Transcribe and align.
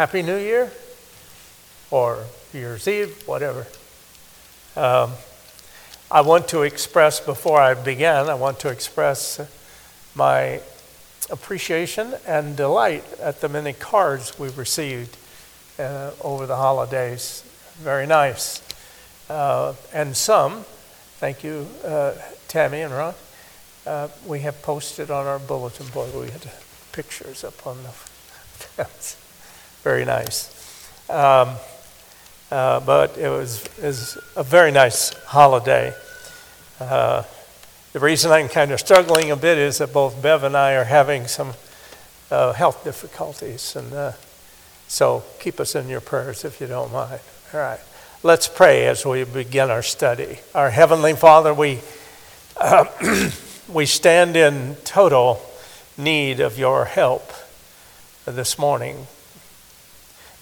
Happy 0.00 0.22
New 0.22 0.38
Year 0.38 0.72
or 1.90 2.24
New 2.54 2.60
Year's 2.60 2.88
Eve, 2.88 3.22
whatever. 3.28 3.66
Um, 4.74 5.12
I 6.10 6.22
want 6.22 6.48
to 6.48 6.62
express, 6.62 7.20
before 7.20 7.60
I 7.60 7.74
begin, 7.74 8.30
I 8.30 8.32
want 8.32 8.60
to 8.60 8.70
express 8.70 9.38
my 10.14 10.62
appreciation 11.28 12.14
and 12.26 12.56
delight 12.56 13.04
at 13.20 13.42
the 13.42 13.50
many 13.50 13.74
cards 13.74 14.38
we've 14.38 14.56
received 14.56 15.18
uh, 15.78 16.12
over 16.22 16.46
the 16.46 16.56
holidays. 16.56 17.44
Very 17.76 18.06
nice. 18.06 18.62
Uh, 19.28 19.74
and 19.92 20.16
some, 20.16 20.64
thank 21.18 21.44
you, 21.44 21.66
uh, 21.84 22.14
Tammy 22.48 22.80
and 22.80 22.94
Ron, 22.94 23.12
uh, 23.86 24.08
we 24.26 24.40
have 24.40 24.62
posted 24.62 25.10
on 25.10 25.26
our 25.26 25.38
bulletin 25.38 25.88
board. 25.88 26.14
We 26.14 26.30
had 26.30 26.50
pictures 26.90 27.44
up 27.44 27.66
on 27.66 27.76
the. 27.82 28.88
very 29.82 30.04
nice. 30.04 30.48
Um, 31.08 31.56
uh, 32.50 32.80
but 32.80 33.16
it 33.16 33.28
was, 33.28 33.64
it 33.78 33.84
was 33.84 34.18
a 34.36 34.42
very 34.42 34.72
nice 34.72 35.12
holiday. 35.24 35.94
Uh, 36.78 37.22
the 37.92 38.00
reason 38.00 38.30
I'm 38.30 38.48
kind 38.48 38.72
of 38.72 38.80
struggling 38.80 39.30
a 39.30 39.36
bit 39.36 39.58
is 39.58 39.78
that 39.78 39.92
both 39.92 40.20
Bev 40.20 40.44
and 40.44 40.56
I 40.56 40.74
are 40.74 40.84
having 40.84 41.26
some 41.26 41.52
uh, 42.30 42.52
health 42.52 42.84
difficulties. 42.84 43.76
And 43.76 43.92
uh, 43.92 44.12
so 44.88 45.24
keep 45.38 45.60
us 45.60 45.74
in 45.74 45.88
your 45.88 46.00
prayers 46.00 46.44
if 46.44 46.60
you 46.60 46.66
don't 46.66 46.92
mind. 46.92 47.20
All 47.52 47.60
right. 47.60 47.80
Let's 48.22 48.48
pray 48.48 48.86
as 48.86 49.06
we 49.06 49.24
begin 49.24 49.70
our 49.70 49.82
study. 49.82 50.38
Our 50.54 50.70
Heavenly 50.70 51.14
Father, 51.14 51.54
we, 51.54 51.80
we 53.68 53.86
stand 53.86 54.36
in 54.36 54.76
total 54.84 55.40
need 55.96 56.40
of 56.40 56.58
your 56.58 56.84
help 56.84 57.32
this 58.26 58.58
morning. 58.58 59.06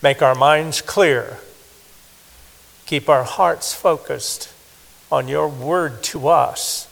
Make 0.03 0.23
our 0.23 0.35
minds 0.35 0.81
clear 0.81 1.39
Keep 2.89 3.11
our 3.11 3.25
hearts 3.25 3.75
focused 3.75 4.51
on 5.13 5.29
your 5.29 5.47
word 5.47 6.03
to 6.03 6.29
us, 6.29 6.89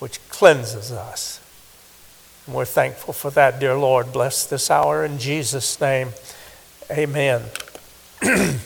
which 0.00 0.20
cleanses 0.28 0.92
us. 0.92 1.40
And 2.44 2.54
we're 2.54 2.66
thankful 2.66 3.14
for 3.14 3.30
that, 3.30 3.58
dear 3.58 3.74
Lord. 3.74 4.12
Bless 4.12 4.44
this 4.44 4.70
hour 4.70 5.02
in 5.02 5.18
Jesus' 5.18 5.80
name. 5.80 6.10
Amen. 6.90 7.44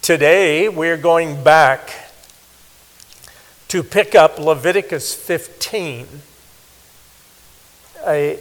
Today, 0.00 0.70
we're 0.70 0.96
going 0.96 1.44
back 1.44 2.10
to 3.68 3.82
pick 3.82 4.14
up 4.14 4.38
Leviticus 4.38 5.14
15, 5.14 6.06
a 8.06 8.38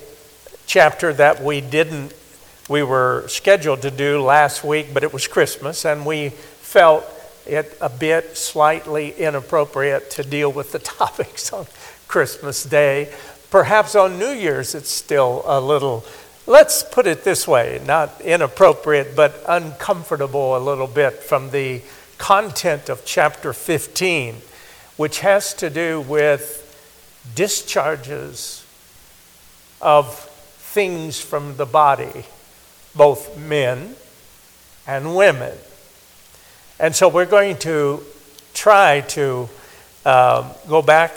chapter 0.65 1.11
that 1.11 1.43
we 1.43 1.59
didn't, 1.59 2.13
we 2.69 2.83
were 2.83 3.27
scheduled 3.27 3.81
to 3.81 3.91
do 3.91 4.21
last 4.21 4.63
week, 4.63 4.93
but 4.93 5.03
it 5.03 5.11
was 5.11 5.27
Christmas, 5.27 5.85
and 5.85 6.05
we 6.05 6.29
felt 6.29 7.03
it 7.47 7.75
a 7.81 7.89
bit 7.89 8.37
slightly 8.37 9.11
inappropriate 9.11 10.11
to 10.11 10.23
deal 10.23 10.51
with 10.51 10.71
the 10.71 10.79
topics 10.99 11.51
on 11.51 11.65
Christmas 12.07 12.63
Day. 12.63 13.11
Perhaps 13.49 13.95
on 13.95 14.19
New 14.19 14.29
Year's 14.29 14.75
it's 14.75 14.91
still 14.91 15.41
a 15.45 15.59
little, 15.59 16.05
let's 16.45 16.83
put 16.83 17.07
it 17.07 17.23
this 17.23 17.47
way, 17.47 17.81
not 17.85 18.21
inappropriate, 18.21 19.15
but 19.15 19.43
uncomfortable 19.47 20.55
a 20.55 20.59
little 20.59 20.87
bit 20.87 21.23
from 21.23 21.49
the 21.49 21.81
content 22.19 22.87
of 22.87 23.03
chapter 23.03 23.51
15, 23.51 24.35
which 24.95 25.21
has 25.21 25.55
to 25.55 25.71
do 25.71 26.01
with 26.01 26.57
discharges 27.33 28.63
of 29.81 30.19
things 30.59 31.19
from 31.19 31.57
the 31.57 31.65
body, 31.65 32.25
both 32.99 33.37
men 33.37 33.95
and 34.85 35.15
women. 35.15 35.57
And 36.81 36.93
so 36.93 37.07
we're 37.07 37.25
going 37.25 37.55
to 37.59 38.03
try 38.53 38.99
to 39.15 39.47
uh, 40.05 40.53
go 40.67 40.81
back 40.81 41.15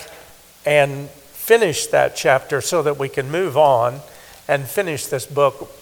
and 0.64 1.10
finish 1.10 1.88
that 1.88 2.14
chapter 2.14 2.60
so 2.60 2.84
that 2.84 3.00
we 3.00 3.08
can 3.08 3.32
move 3.32 3.56
on 3.56 3.98
and 4.46 4.64
finish 4.64 5.06
this 5.06 5.26
book 5.26 5.72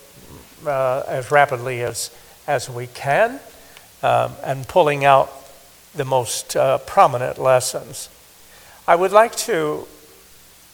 uh, 0.67 1.03
as 1.07 1.31
rapidly 1.31 1.83
as, 1.83 2.11
as 2.47 2.71
we 2.71 2.87
can 2.87 3.39
um, 4.03 4.33
and 4.43 4.67
pulling 4.67 5.05
out 5.05 5.31
the 5.95 6.07
most 6.07 6.57
uh, 6.57 6.79
prominent 6.79 7.37
lessons. 7.37 8.09
I 8.89 8.95
would 8.95 9.13
like 9.13 9.37
to, 9.37 9.87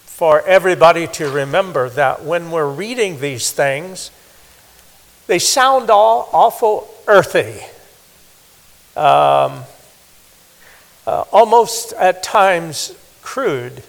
for 0.05 0.41
everybody 0.43 1.09
to 1.09 1.29
remember 1.29 1.89
that 1.91 2.23
when 2.23 2.53
we're 2.53 2.71
reading 2.71 3.19
these 3.19 3.50
things, 3.50 4.12
they 5.26 5.38
sound 5.38 5.91
all 5.91 6.28
awful 6.32 6.88
earthy 7.06 7.60
um, 8.97 9.64
uh, 11.06 11.25
almost 11.32 11.92
at 11.94 12.22
times 12.22 12.97
crude. 13.22 13.82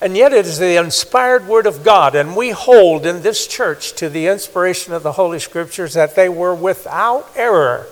And 0.00 0.16
yet 0.16 0.32
it 0.32 0.46
is 0.46 0.58
the 0.58 0.76
inspired 0.76 1.48
Word 1.48 1.66
of 1.66 1.82
God, 1.82 2.14
and 2.14 2.36
we 2.36 2.50
hold 2.50 3.04
in 3.04 3.22
this 3.22 3.48
church 3.48 3.94
to 3.94 4.08
the 4.08 4.28
inspiration 4.28 4.92
of 4.92 5.02
the 5.02 5.12
Holy 5.12 5.40
Scriptures 5.40 5.94
that 5.94 6.14
they 6.14 6.28
were 6.28 6.54
without 6.54 7.28
error 7.34 7.86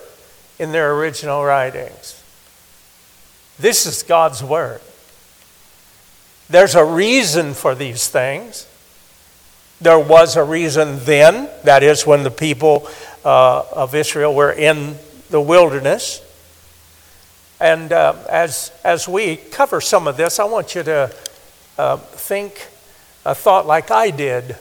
in 0.58 0.70
their 0.70 0.94
original 0.94 1.44
writings. 1.44 2.22
This 3.58 3.86
is 3.86 4.02
God's 4.04 4.42
Word. 4.42 4.80
There's 6.48 6.76
a 6.76 6.84
reason 6.84 7.54
for 7.54 7.74
these 7.74 8.06
things. 8.06 8.68
There 9.80 9.98
was 9.98 10.36
a 10.36 10.44
reason 10.44 10.98
then, 11.04 11.50
that 11.64 11.82
is, 11.82 12.06
when 12.06 12.22
the 12.22 12.30
people 12.30 12.88
uh, 13.24 13.64
of 13.72 13.94
Israel 13.94 14.34
were 14.34 14.52
in 14.52 14.96
the 15.30 15.40
wilderness. 15.40 16.22
And 17.60 17.92
uh, 17.92 18.16
as, 18.30 18.72
as 18.84 19.08
we 19.08 19.36
cover 19.36 19.80
some 19.80 20.06
of 20.06 20.16
this, 20.16 20.38
I 20.38 20.44
want 20.44 20.74
you 20.74 20.82
to 20.84 21.14
uh, 21.78 21.96
think 21.96 22.68
a 23.24 23.34
thought 23.34 23.66
like 23.66 23.90
I 23.90 24.10
did. 24.10 24.56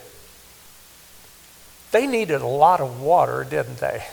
They 1.91 2.07
needed 2.07 2.41
a 2.41 2.47
lot 2.47 2.81
of 2.81 3.01
water, 3.01 3.45
didn't 3.49 3.77
they? 3.77 4.03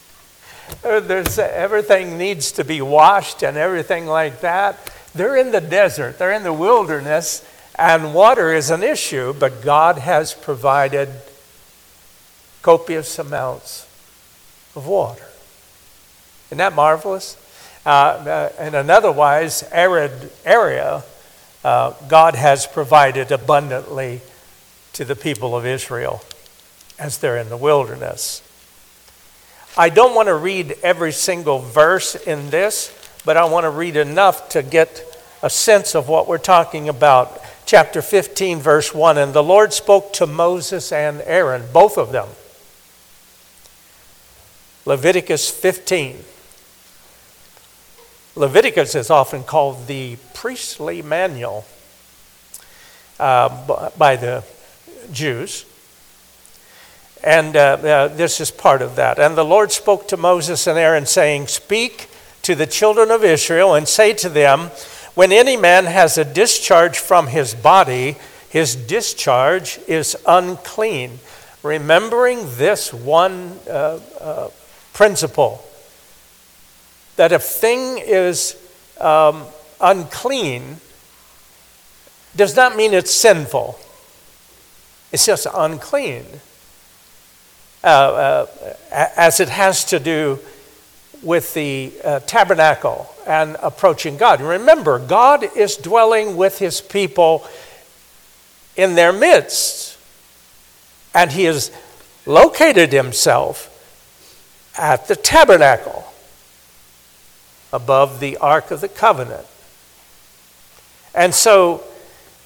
There's, 0.82 1.38
everything 1.38 2.18
needs 2.18 2.52
to 2.52 2.64
be 2.64 2.82
washed 2.82 3.42
and 3.42 3.56
everything 3.56 4.06
like 4.06 4.42
that. 4.42 4.92
They're 5.14 5.36
in 5.36 5.52
the 5.52 5.60
desert, 5.60 6.18
they're 6.18 6.32
in 6.32 6.42
the 6.42 6.52
wilderness, 6.52 7.44
and 7.78 8.12
water 8.12 8.52
is 8.52 8.70
an 8.70 8.82
issue, 8.82 9.32
but 9.32 9.62
God 9.62 9.98
has 9.98 10.34
provided 10.34 11.08
copious 12.62 13.18
amounts 13.18 13.86
of 14.74 14.86
water. 14.86 15.28
Isn't 16.48 16.58
that 16.58 16.74
marvelous? 16.74 17.36
Uh, 17.86 17.88
uh, 17.88 18.62
in 18.62 18.74
an 18.74 18.90
otherwise 18.90 19.62
arid 19.70 20.30
area, 20.44 21.04
uh, 21.64 21.92
God 22.08 22.34
has 22.34 22.66
provided 22.66 23.30
abundantly 23.30 24.20
to 24.94 25.04
the 25.04 25.16
people 25.16 25.56
of 25.56 25.64
Israel 25.64 26.22
as 26.98 27.18
they're 27.18 27.36
in 27.36 27.48
the 27.48 27.56
wilderness. 27.56 28.42
I 29.76 29.90
don't 29.90 30.14
want 30.14 30.26
to 30.26 30.34
read 30.34 30.76
every 30.82 31.12
single 31.12 31.60
verse 31.60 32.16
in 32.16 32.50
this, 32.50 32.92
but 33.24 33.36
I 33.36 33.44
want 33.44 33.64
to 33.64 33.70
read 33.70 33.96
enough 33.96 34.48
to 34.50 34.62
get 34.62 35.04
a 35.42 35.48
sense 35.48 35.94
of 35.94 36.08
what 36.08 36.26
we're 36.26 36.38
talking 36.38 36.88
about. 36.88 37.40
Chapter 37.68 38.00
15, 38.00 38.60
verse 38.60 38.94
1 38.94 39.18
And 39.18 39.34
the 39.34 39.42
Lord 39.42 39.74
spoke 39.74 40.14
to 40.14 40.26
Moses 40.26 40.90
and 40.90 41.20
Aaron, 41.26 41.64
both 41.70 41.98
of 41.98 42.12
them 42.12 42.28
Leviticus 44.86 45.50
15. 45.50 46.24
Leviticus 48.36 48.94
is 48.94 49.10
often 49.10 49.44
called 49.44 49.86
the 49.86 50.16
priestly 50.32 51.02
manual 51.02 51.66
uh, 53.20 53.90
by 53.98 54.16
the 54.16 54.44
Jews. 55.12 55.66
And 57.22 57.54
uh, 57.54 57.60
uh, 57.60 58.08
this 58.08 58.40
is 58.40 58.50
part 58.50 58.80
of 58.80 58.96
that. 58.96 59.18
And 59.18 59.36
the 59.36 59.44
Lord 59.44 59.72
spoke 59.72 60.08
to 60.08 60.16
Moses 60.16 60.66
and 60.66 60.78
Aaron, 60.78 61.04
saying, 61.04 61.48
Speak 61.48 62.08
to 62.40 62.54
the 62.54 62.66
children 62.66 63.10
of 63.10 63.22
Israel 63.22 63.74
and 63.74 63.86
say 63.86 64.14
to 64.14 64.30
them, 64.30 64.70
When 65.18 65.32
any 65.32 65.56
man 65.56 65.86
has 65.86 66.16
a 66.16 66.24
discharge 66.24 66.96
from 66.96 67.26
his 67.26 67.52
body, 67.52 68.14
his 68.50 68.76
discharge 68.76 69.80
is 69.88 70.16
unclean. 70.24 71.18
Remembering 71.64 72.46
this 72.56 72.94
one 72.94 73.58
uh, 73.68 73.98
uh 74.20 74.50
principle 74.92 75.64
that 77.16 77.32
if 77.32 77.42
thing 77.42 77.98
is 77.98 78.54
um, 79.00 79.42
unclean 79.80 80.76
does 82.36 82.54
not 82.54 82.76
mean 82.76 82.94
it's 82.94 83.12
sinful. 83.12 83.76
It's 85.10 85.26
just 85.26 85.48
unclean. 85.52 86.26
Uh, 87.82 87.86
uh, 87.86 88.46
as 88.92 89.40
it 89.40 89.48
has 89.48 89.84
to 89.86 89.98
do 89.98 90.38
with 91.22 91.54
the 91.54 91.92
uh, 92.04 92.20
tabernacle 92.20 93.12
and 93.26 93.56
approaching 93.62 94.16
God. 94.16 94.40
Remember, 94.40 94.98
God 94.98 95.44
is 95.56 95.76
dwelling 95.76 96.36
with 96.36 96.58
his 96.58 96.80
people 96.80 97.46
in 98.76 98.94
their 98.94 99.12
midst, 99.12 99.98
and 101.14 101.32
he 101.32 101.44
has 101.44 101.72
located 102.26 102.92
himself 102.92 103.74
at 104.78 105.08
the 105.08 105.16
tabernacle 105.16 106.04
above 107.72 108.20
the 108.20 108.36
Ark 108.36 108.70
of 108.70 108.80
the 108.80 108.88
Covenant. 108.88 109.46
And 111.14 111.34
so 111.34 111.82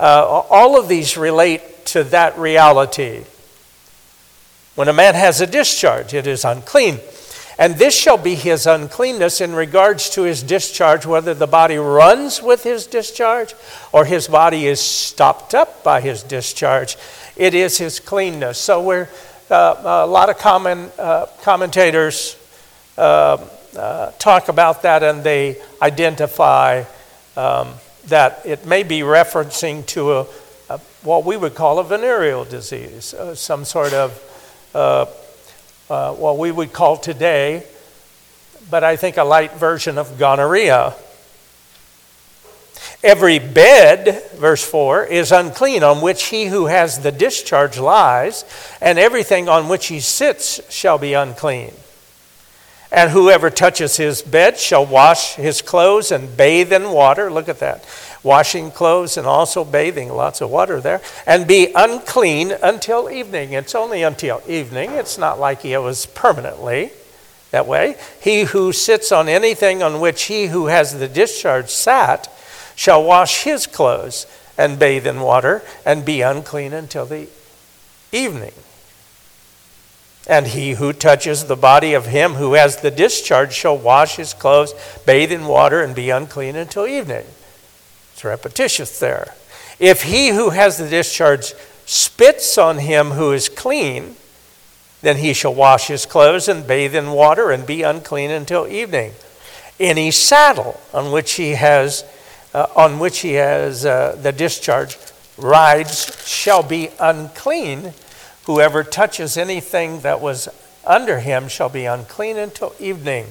uh, 0.00 0.24
all 0.48 0.78
of 0.78 0.88
these 0.88 1.16
relate 1.16 1.86
to 1.86 2.04
that 2.04 2.38
reality. 2.38 3.24
When 4.74 4.88
a 4.88 4.92
man 4.92 5.14
has 5.14 5.40
a 5.40 5.46
discharge, 5.46 6.14
it 6.14 6.26
is 6.26 6.44
unclean. 6.44 6.98
And 7.58 7.74
this 7.74 7.94
shall 7.94 8.16
be 8.16 8.34
his 8.34 8.66
uncleanness 8.66 9.40
in 9.40 9.54
regards 9.54 10.10
to 10.10 10.22
his 10.22 10.42
discharge, 10.42 11.04
whether 11.04 11.34
the 11.34 11.46
body 11.46 11.76
runs 11.76 12.42
with 12.42 12.62
his 12.62 12.86
discharge 12.86 13.54
or 13.92 14.04
his 14.04 14.28
body 14.28 14.66
is 14.66 14.80
stopped 14.80 15.54
up 15.54 15.84
by 15.84 16.00
his 16.00 16.22
discharge. 16.22 16.96
It 17.36 17.54
is 17.54 17.78
his 17.78 18.00
cleanness. 18.00 18.58
So 18.58 18.82
we're, 18.82 19.08
uh, 19.50 19.74
a 19.84 20.06
lot 20.06 20.30
of 20.30 20.38
common, 20.38 20.90
uh, 20.98 21.26
commentators 21.42 22.36
uh, 22.98 23.38
uh 23.76 24.10
talk 24.18 24.48
about 24.48 24.82
that 24.82 25.02
and 25.02 25.24
they 25.24 25.56
identify 25.80 26.84
um, 27.36 27.72
that 28.08 28.42
it 28.44 28.66
may 28.66 28.82
be 28.82 29.00
referencing 29.00 29.86
to 29.86 30.12
a, 30.12 30.26
a, 30.68 30.78
what 31.02 31.24
we 31.24 31.38
would 31.38 31.54
call 31.54 31.78
a 31.78 31.84
venereal 31.84 32.44
disease, 32.44 33.14
uh, 33.14 33.34
some 33.34 33.64
sort 33.64 33.94
of 33.94 34.20
uh, 35.92 36.14
what 36.14 36.38
we 36.38 36.50
would 36.50 36.72
call 36.72 36.96
today, 36.96 37.64
but 38.70 38.82
I 38.82 38.96
think 38.96 39.18
a 39.18 39.24
light 39.24 39.52
version 39.52 39.98
of 39.98 40.18
gonorrhea. 40.18 40.94
Every 43.04 43.38
bed, 43.38 44.22
verse 44.36 44.64
4, 44.64 45.04
is 45.04 45.32
unclean 45.32 45.82
on 45.82 46.00
which 46.00 46.24
he 46.24 46.46
who 46.46 46.66
has 46.66 47.00
the 47.00 47.12
discharge 47.12 47.78
lies, 47.78 48.44
and 48.80 48.98
everything 48.98 49.50
on 49.50 49.68
which 49.68 49.88
he 49.88 50.00
sits 50.00 50.60
shall 50.72 50.96
be 50.96 51.12
unclean. 51.12 51.74
And 52.90 53.10
whoever 53.10 53.50
touches 53.50 53.98
his 53.98 54.22
bed 54.22 54.56
shall 54.56 54.86
wash 54.86 55.34
his 55.34 55.60
clothes 55.60 56.10
and 56.10 56.36
bathe 56.36 56.72
in 56.72 56.90
water. 56.90 57.30
Look 57.30 57.48
at 57.48 57.58
that 57.58 57.84
washing 58.22 58.70
clothes 58.70 59.16
and 59.16 59.26
also 59.26 59.64
bathing, 59.64 60.08
lots 60.08 60.40
of 60.40 60.50
water 60.50 60.80
there, 60.80 61.00
and 61.26 61.46
be 61.46 61.72
unclean 61.74 62.52
until 62.62 63.10
evening. 63.10 63.52
It's 63.52 63.74
only 63.74 64.02
until 64.02 64.42
evening, 64.46 64.92
it's 64.92 65.18
not 65.18 65.40
like 65.40 65.62
he 65.62 65.76
was 65.76 66.06
permanently 66.06 66.90
that 67.50 67.66
way. 67.66 67.96
He 68.20 68.42
who 68.44 68.72
sits 68.72 69.12
on 69.12 69.28
anything 69.28 69.82
on 69.82 70.00
which 70.00 70.24
he 70.24 70.46
who 70.46 70.66
has 70.66 70.98
the 70.98 71.08
discharge 71.08 71.68
sat 71.68 72.28
shall 72.74 73.02
wash 73.02 73.44
his 73.44 73.66
clothes 73.66 74.26
and 74.56 74.78
bathe 74.78 75.06
in 75.06 75.20
water 75.20 75.62
and 75.84 76.04
be 76.04 76.22
unclean 76.22 76.72
until 76.72 77.06
the 77.06 77.28
evening. 78.10 78.52
And 80.26 80.46
he 80.48 80.72
who 80.72 80.92
touches 80.92 81.44
the 81.44 81.56
body 81.56 81.94
of 81.94 82.06
him 82.06 82.34
who 82.34 82.54
has 82.54 82.76
the 82.76 82.90
discharge 82.90 83.52
shall 83.52 83.76
wash 83.76 84.16
his 84.16 84.34
clothes, 84.34 84.72
bathe 85.04 85.32
in 85.32 85.46
water, 85.46 85.82
and 85.82 85.94
be 85.94 86.10
unclean 86.10 86.54
until 86.54 86.86
evening. 86.86 87.26
It's 88.22 88.26
repetitious 88.28 89.00
there. 89.00 89.34
If 89.80 90.04
he 90.04 90.28
who 90.28 90.50
has 90.50 90.78
the 90.78 90.88
discharge 90.88 91.54
spits 91.86 92.56
on 92.56 92.78
him 92.78 93.10
who 93.10 93.32
is 93.32 93.48
clean, 93.48 94.14
then 95.00 95.16
he 95.16 95.32
shall 95.32 95.52
wash 95.52 95.88
his 95.88 96.06
clothes 96.06 96.46
and 96.46 96.64
bathe 96.64 96.94
in 96.94 97.10
water 97.10 97.50
and 97.50 97.66
be 97.66 97.82
unclean 97.82 98.30
until 98.30 98.68
evening. 98.68 99.14
Any 99.80 100.12
saddle 100.12 100.80
on 100.94 101.10
which 101.10 101.32
he 101.32 101.56
has, 101.56 102.04
uh, 102.54 102.68
on 102.76 103.00
which 103.00 103.22
he 103.22 103.32
has 103.32 103.84
uh, 103.84 104.16
the 104.22 104.30
discharge 104.30 104.98
rides 105.36 106.24
shall 106.24 106.62
be 106.62 106.90
unclean. 107.00 107.92
Whoever 108.44 108.84
touches 108.84 109.36
anything 109.36 110.02
that 110.02 110.20
was 110.20 110.48
under 110.84 111.18
him 111.18 111.48
shall 111.48 111.70
be 111.70 111.86
unclean 111.86 112.36
until 112.36 112.72
evening. 112.78 113.26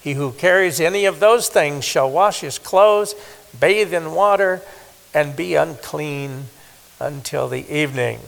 He 0.00 0.14
who 0.14 0.30
carries 0.32 0.80
any 0.80 1.06
of 1.06 1.18
those 1.18 1.48
things 1.48 1.84
shall 1.84 2.10
wash 2.10 2.40
his 2.40 2.58
clothes 2.58 3.14
bathe 3.58 3.92
in 3.92 4.12
water, 4.12 4.62
and 5.14 5.36
be 5.36 5.54
unclean 5.54 6.44
until 6.98 7.48
the 7.48 7.70
evening. 7.74 8.20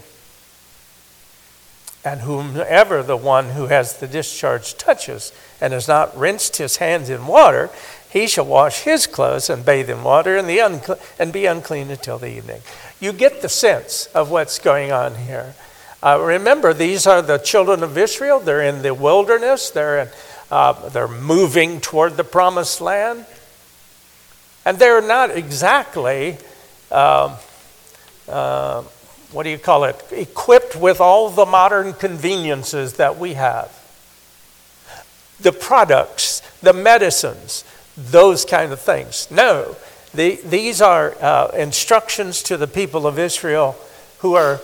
And 2.05 2.21
whomever 2.21 3.03
the 3.03 3.17
one 3.17 3.51
who 3.51 3.69
has 3.69 3.97
the 3.97 4.07
discharge 4.07 4.77
touches 4.77 5.33
and 5.61 5.73
has 5.73 5.89
not 5.89 6.15
rinsed 6.17 6.59
his 6.59 6.77
hands 6.77 7.09
in 7.09 7.27
water, 7.27 7.71
he 8.11 8.27
shall 8.27 8.45
wash 8.45 8.83
his 8.83 9.07
clothes 9.07 9.49
and 9.49 9.65
bathe 9.65 9.89
in 9.89 10.03
water 10.05 10.37
and, 10.37 10.51
uncle- 10.51 10.99
and 11.19 11.33
be 11.33 11.47
unclean 11.47 11.91
until 11.91 12.19
the 12.19 12.29
evening. 12.29 12.61
You 13.01 13.13
get 13.13 13.41
the 13.41 13.49
sense 13.49 14.07
of 14.15 14.31
what's 14.31 14.59
going 14.59 14.93
on 14.93 15.15
here. 15.15 15.55
Uh, 16.03 16.21
remember, 16.21 16.75
these 16.75 17.07
are 17.07 17.23
the 17.23 17.39
children 17.39 17.83
of 17.83 17.97
Israel. 17.97 18.39
They're 18.39 18.61
in 18.61 18.83
the 18.83 18.93
wilderness. 18.93 19.71
They're, 19.71 20.01
in, 20.01 20.09
uh, 20.51 20.91
they're 20.91 21.09
moving 21.09 21.81
toward 21.81 22.19
the 22.19 22.25
promised 22.25 22.83
land. 22.83 23.25
And 24.65 24.79
they're 24.79 25.03
not 25.03 25.31
exactly, 25.31 26.39
uh, 26.91 27.37
uh, 28.29 28.83
what 29.33 29.43
do 29.43 29.51
you 29.51 29.59
call 29.59 29.85
it, 29.85 30.03
equipped 30.11 30.77
with 30.77 31.01
all 31.01 31.29
the 31.31 31.47
modern 31.47 31.93
conveniences 31.93 32.95
that 32.95 33.19
we 33.19 33.35
have. 33.35 33.71
The 35.41 35.53
products, 35.53 36.41
the 36.63 36.73
medicines, 36.73 37.65
those 37.97 38.45
kind 38.45 38.73
of 38.73 38.81
things. 38.81 39.31
No, 39.31 39.77
the, 40.15 40.37
these 40.45 40.81
are 40.81 41.17
uh, 41.21 41.49
instructions 41.49 42.43
to 42.45 42.57
the 42.57 42.69
people 42.69 43.07
of 43.07 43.19
Israel 43.19 43.77
who 44.19 44.35
are 44.35 44.61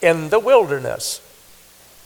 in 0.00 0.30
the 0.30 0.40
wilderness. 0.40 1.20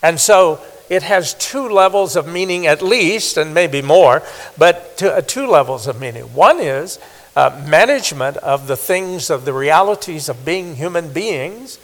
And 0.03 0.19
so 0.19 0.61
it 0.89 1.03
has 1.03 1.33
two 1.33 1.67
levels 1.69 2.15
of 2.15 2.27
meaning 2.27 2.65
at 2.67 2.81
least, 2.81 3.37
and 3.37 3.53
maybe 3.53 3.81
more, 3.81 4.23
but 4.57 4.97
two, 4.97 5.09
uh, 5.09 5.21
two 5.21 5.47
levels 5.47 5.87
of 5.87 5.99
meaning. 5.99 6.23
One 6.33 6.59
is 6.59 6.99
uh, 7.35 7.63
management 7.67 8.37
of 8.37 8.67
the 8.67 8.77
things, 8.77 9.29
of 9.29 9.45
the 9.45 9.53
realities 9.53 10.29
of 10.29 10.45
being 10.45 10.75
human 10.75 11.11
beings, 11.11 11.79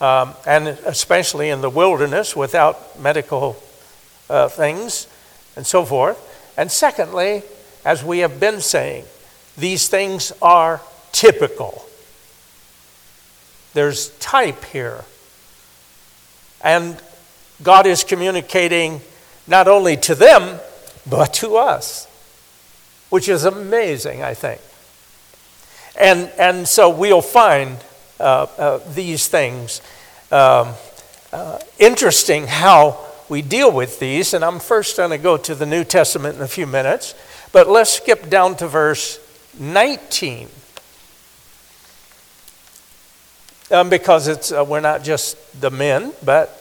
um, 0.00 0.34
and 0.46 0.68
especially 0.68 1.50
in 1.50 1.60
the 1.60 1.70
wilderness 1.70 2.34
without 2.34 2.98
medical 3.00 3.56
uh, 4.28 4.48
things 4.48 5.06
and 5.56 5.66
so 5.66 5.84
forth. 5.84 6.18
And 6.56 6.70
secondly, 6.70 7.42
as 7.84 8.04
we 8.04 8.18
have 8.20 8.40
been 8.40 8.60
saying, 8.60 9.04
these 9.56 9.88
things 9.88 10.32
are 10.42 10.80
typical. 11.12 11.84
There's 13.74 14.10
type 14.18 14.64
here. 14.66 15.04
And 16.62 17.00
God 17.62 17.86
is 17.86 18.04
communicating 18.04 19.00
not 19.46 19.68
only 19.68 19.96
to 19.96 20.14
them, 20.14 20.60
but 21.08 21.34
to 21.34 21.56
us, 21.56 22.06
which 23.10 23.28
is 23.28 23.44
amazing, 23.44 24.22
I 24.22 24.34
think. 24.34 24.60
And, 25.98 26.30
and 26.38 26.66
so 26.66 26.88
we'll 26.88 27.20
find 27.20 27.76
uh, 28.18 28.46
uh, 28.56 28.80
these 28.94 29.28
things 29.28 29.82
um, 30.30 30.74
uh, 31.32 31.58
interesting 31.78 32.46
how 32.46 33.04
we 33.28 33.42
deal 33.42 33.70
with 33.70 33.98
these. 33.98 34.34
And 34.34 34.44
I'm 34.44 34.60
first 34.60 34.96
going 34.96 35.10
to 35.10 35.18
go 35.18 35.36
to 35.36 35.54
the 35.54 35.66
New 35.66 35.84
Testament 35.84 36.36
in 36.36 36.42
a 36.42 36.48
few 36.48 36.66
minutes, 36.66 37.14
but 37.52 37.68
let's 37.68 37.90
skip 37.90 38.30
down 38.30 38.56
to 38.56 38.68
verse 38.68 39.18
19. 39.58 40.48
Um, 43.72 43.88
because 43.88 44.26
it's, 44.26 44.50
uh, 44.50 44.64
we're 44.66 44.80
not 44.80 45.04
just 45.04 45.60
the 45.60 45.70
men, 45.70 46.12
but 46.24 46.59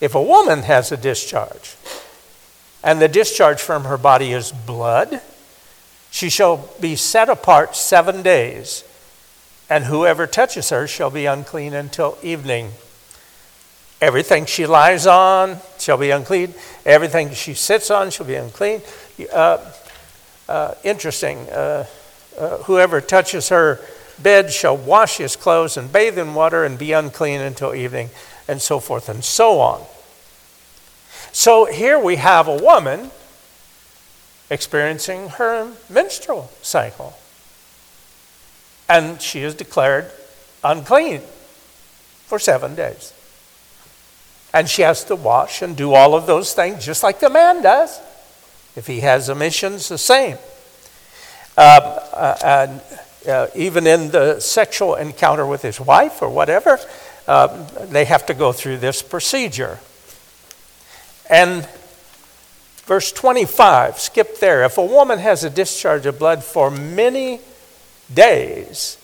if 0.00 0.14
a 0.14 0.22
woman 0.22 0.62
has 0.62 0.92
a 0.92 0.96
discharge, 0.96 1.76
and 2.82 3.00
the 3.00 3.08
discharge 3.08 3.60
from 3.60 3.84
her 3.84 3.96
body 3.96 4.32
is 4.32 4.52
blood, 4.52 5.20
she 6.10 6.28
shall 6.28 6.68
be 6.80 6.94
set 6.96 7.28
apart 7.28 7.74
seven 7.74 8.22
days, 8.22 8.84
and 9.68 9.84
whoever 9.84 10.26
touches 10.26 10.70
her 10.70 10.86
shall 10.86 11.10
be 11.10 11.26
unclean 11.26 11.74
until 11.74 12.18
evening. 12.22 12.72
Everything 14.00 14.44
she 14.44 14.66
lies 14.66 15.06
on 15.06 15.58
shall 15.78 15.96
be 15.96 16.10
unclean. 16.10 16.54
Everything 16.84 17.32
she 17.32 17.54
sits 17.54 17.90
on 17.90 18.10
shall 18.10 18.26
be 18.26 18.34
unclean. 18.34 18.82
Uh, 19.32 19.58
uh, 20.48 20.74
interesting. 20.84 21.38
Uh, 21.50 21.86
uh 22.38 22.58
whoever 22.58 23.00
touches 23.00 23.48
her 23.48 23.80
bed 24.22 24.52
shall 24.52 24.76
wash 24.76 25.16
his 25.16 25.36
clothes 25.36 25.76
and 25.76 25.92
bathe 25.92 26.18
in 26.18 26.34
water 26.34 26.64
and 26.64 26.78
be 26.78 26.92
unclean 26.92 27.40
until 27.40 27.74
evening, 27.74 28.10
and 28.48 28.60
so 28.60 28.80
forth 28.80 29.08
and 29.08 29.24
so 29.24 29.60
on. 29.60 29.84
So 31.32 31.64
here 31.64 31.98
we 31.98 32.16
have 32.16 32.46
a 32.46 32.56
woman 32.56 33.10
experiencing 34.50 35.30
her 35.30 35.72
menstrual 35.88 36.50
cycle. 36.62 37.14
And 38.88 39.20
she 39.20 39.40
is 39.40 39.54
declared 39.54 40.10
unclean 40.62 41.22
for 42.26 42.38
seven 42.38 42.74
days. 42.74 43.12
And 44.52 44.68
she 44.68 44.82
has 44.82 45.04
to 45.04 45.16
wash 45.16 45.62
and 45.62 45.76
do 45.76 45.94
all 45.94 46.14
of 46.14 46.26
those 46.26 46.54
things 46.54 46.84
just 46.84 47.02
like 47.02 47.20
the 47.20 47.30
man 47.30 47.62
does. 47.62 48.00
If 48.76 48.86
he 48.86 49.00
has 49.00 49.28
emissions, 49.28 49.88
the 49.88 49.98
same. 49.98 50.38
Uh, 51.56 51.60
uh, 51.60 52.38
and 52.44 52.80
uh, 53.28 53.46
even 53.54 53.86
in 53.86 54.10
the 54.10 54.40
sexual 54.40 54.96
encounter 54.96 55.46
with 55.46 55.62
his 55.62 55.80
wife 55.80 56.22
or 56.22 56.28
whatever, 56.28 56.78
uh, 57.26 57.64
they 57.86 58.04
have 58.04 58.26
to 58.26 58.34
go 58.34 58.52
through 58.52 58.78
this 58.78 59.02
procedure. 59.02 59.78
And 61.30 61.66
verse 62.84 63.12
25, 63.12 63.98
skip 63.98 64.38
there. 64.40 64.64
If 64.64 64.78
a 64.78 64.84
woman 64.84 65.18
has 65.18 65.44
a 65.44 65.50
discharge 65.50 66.06
of 66.06 66.18
blood 66.18 66.44
for 66.44 66.70
many 66.70 67.40
days, 68.12 68.98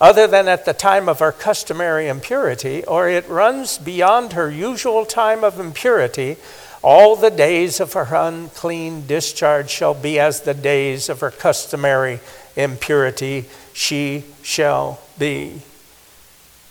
other 0.00 0.26
than 0.26 0.48
at 0.48 0.64
the 0.64 0.72
time 0.72 1.08
of 1.08 1.20
her 1.20 1.32
customary 1.32 2.08
impurity, 2.08 2.84
or 2.84 3.08
it 3.08 3.28
runs 3.28 3.78
beyond 3.78 4.32
her 4.32 4.50
usual 4.50 5.04
time 5.04 5.42
of 5.44 5.58
impurity, 5.58 6.36
all 6.82 7.16
the 7.16 7.30
days 7.30 7.80
of 7.80 7.94
her 7.94 8.08
unclean 8.14 9.06
discharge 9.06 9.70
shall 9.70 9.94
be 9.94 10.18
as 10.18 10.42
the 10.42 10.54
days 10.54 11.08
of 11.08 11.20
her 11.20 11.30
customary 11.30 12.20
impurity. 12.54 13.46
She 13.72 14.24
shall 14.42 15.00
be 15.18 15.62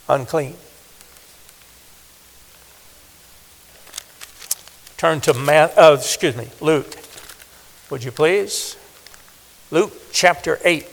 unclean. 0.08 0.56
Turn 4.98 5.20
to 5.22 5.34
Matt, 5.34 5.74
oh, 5.76 5.94
uh, 5.94 5.96
excuse 5.98 6.38
me, 6.38 6.48
Luke. 6.62 6.96
Would 7.90 8.04
you 8.04 8.12
please? 8.12 8.78
Luke 9.70 9.94
chapter 10.14 10.58
8. 10.64 10.88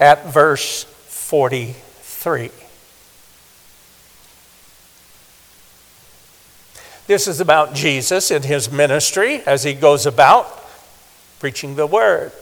At 0.00 0.26
verse 0.26 0.84
43. 0.84 2.50
This 7.06 7.26
is 7.26 7.40
about 7.40 7.74
Jesus 7.74 8.30
in 8.30 8.42
his 8.42 8.70
ministry 8.70 9.42
as 9.46 9.64
he 9.64 9.74
goes 9.74 10.06
about 10.06 10.46
preaching 11.40 11.74
the 11.74 11.86
word, 11.86 12.32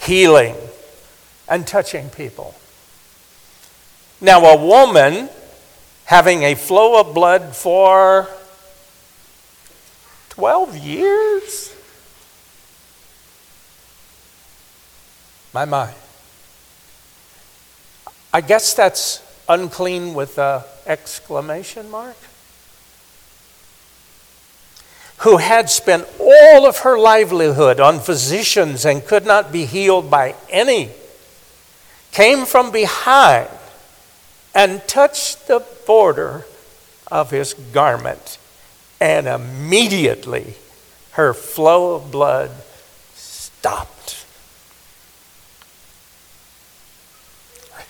healing, 0.00 0.56
and 1.48 1.66
touching 1.66 2.10
people. 2.10 2.54
Now, 4.20 4.44
a 4.44 4.56
woman 4.56 5.30
having 6.04 6.42
a 6.42 6.54
flow 6.54 7.00
of 7.00 7.14
blood 7.14 7.56
for 7.56 8.28
12 10.30 10.76
years? 10.76 11.74
My 15.54 15.64
mind. 15.64 15.94
I 18.32 18.40
guess 18.40 18.74
that's 18.74 19.22
unclean 19.48 20.14
with 20.14 20.38
an 20.38 20.62
exclamation 20.86 21.90
mark. 21.90 22.16
Who 25.18 25.38
had 25.38 25.70
spent 25.70 26.06
all 26.18 26.66
of 26.66 26.78
her 26.78 26.98
livelihood 26.98 27.80
on 27.80 28.00
physicians 28.00 28.84
and 28.84 29.04
could 29.04 29.26
not 29.26 29.50
be 29.50 29.64
healed 29.64 30.10
by 30.10 30.34
any, 30.48 30.90
came 32.12 32.46
from 32.46 32.70
behind 32.70 33.48
and 34.54 34.86
touched 34.86 35.46
the 35.46 35.64
border 35.86 36.46
of 37.10 37.30
his 37.30 37.54
garment, 37.54 38.38
and 39.00 39.26
immediately 39.26 40.54
her 41.12 41.34
flow 41.34 41.94
of 41.96 42.10
blood 42.10 42.50
stopped. 43.14 44.24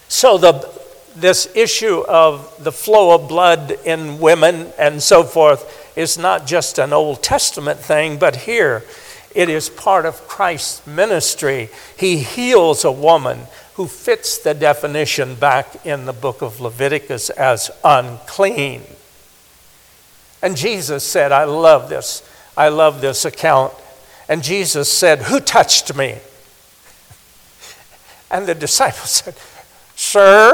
So, 0.08 0.38
the, 0.38 0.68
this 1.14 1.48
issue 1.54 2.00
of 2.00 2.62
the 2.62 2.72
flow 2.72 3.14
of 3.14 3.28
blood 3.28 3.78
in 3.84 4.18
women 4.18 4.72
and 4.78 5.02
so 5.02 5.22
forth 5.22 5.96
is 5.96 6.18
not 6.18 6.46
just 6.46 6.78
an 6.78 6.92
Old 6.92 7.22
Testament 7.22 7.78
thing, 7.78 8.18
but 8.18 8.36
here 8.36 8.84
it 9.34 9.48
is 9.48 9.68
part 9.68 10.06
of 10.06 10.26
Christ's 10.26 10.86
ministry. 10.86 11.68
He 11.96 12.18
heals 12.18 12.84
a 12.84 12.92
woman 12.92 13.46
who 13.80 13.86
fits 13.86 14.36
the 14.36 14.52
definition 14.52 15.34
back 15.34 15.86
in 15.86 16.04
the 16.04 16.12
book 16.12 16.42
of 16.42 16.60
Leviticus 16.60 17.30
as 17.30 17.70
unclean. 17.82 18.82
And 20.42 20.54
Jesus 20.54 21.02
said, 21.02 21.32
I 21.32 21.44
love 21.44 21.88
this. 21.88 22.22
I 22.58 22.68
love 22.68 23.00
this 23.00 23.24
account. 23.24 23.72
And 24.28 24.42
Jesus 24.42 24.92
said, 24.92 25.20
Who 25.20 25.40
touched 25.40 25.96
me? 25.96 26.18
And 28.30 28.46
the 28.46 28.54
disciples 28.54 29.08
said, 29.08 29.34
Sir, 29.96 30.52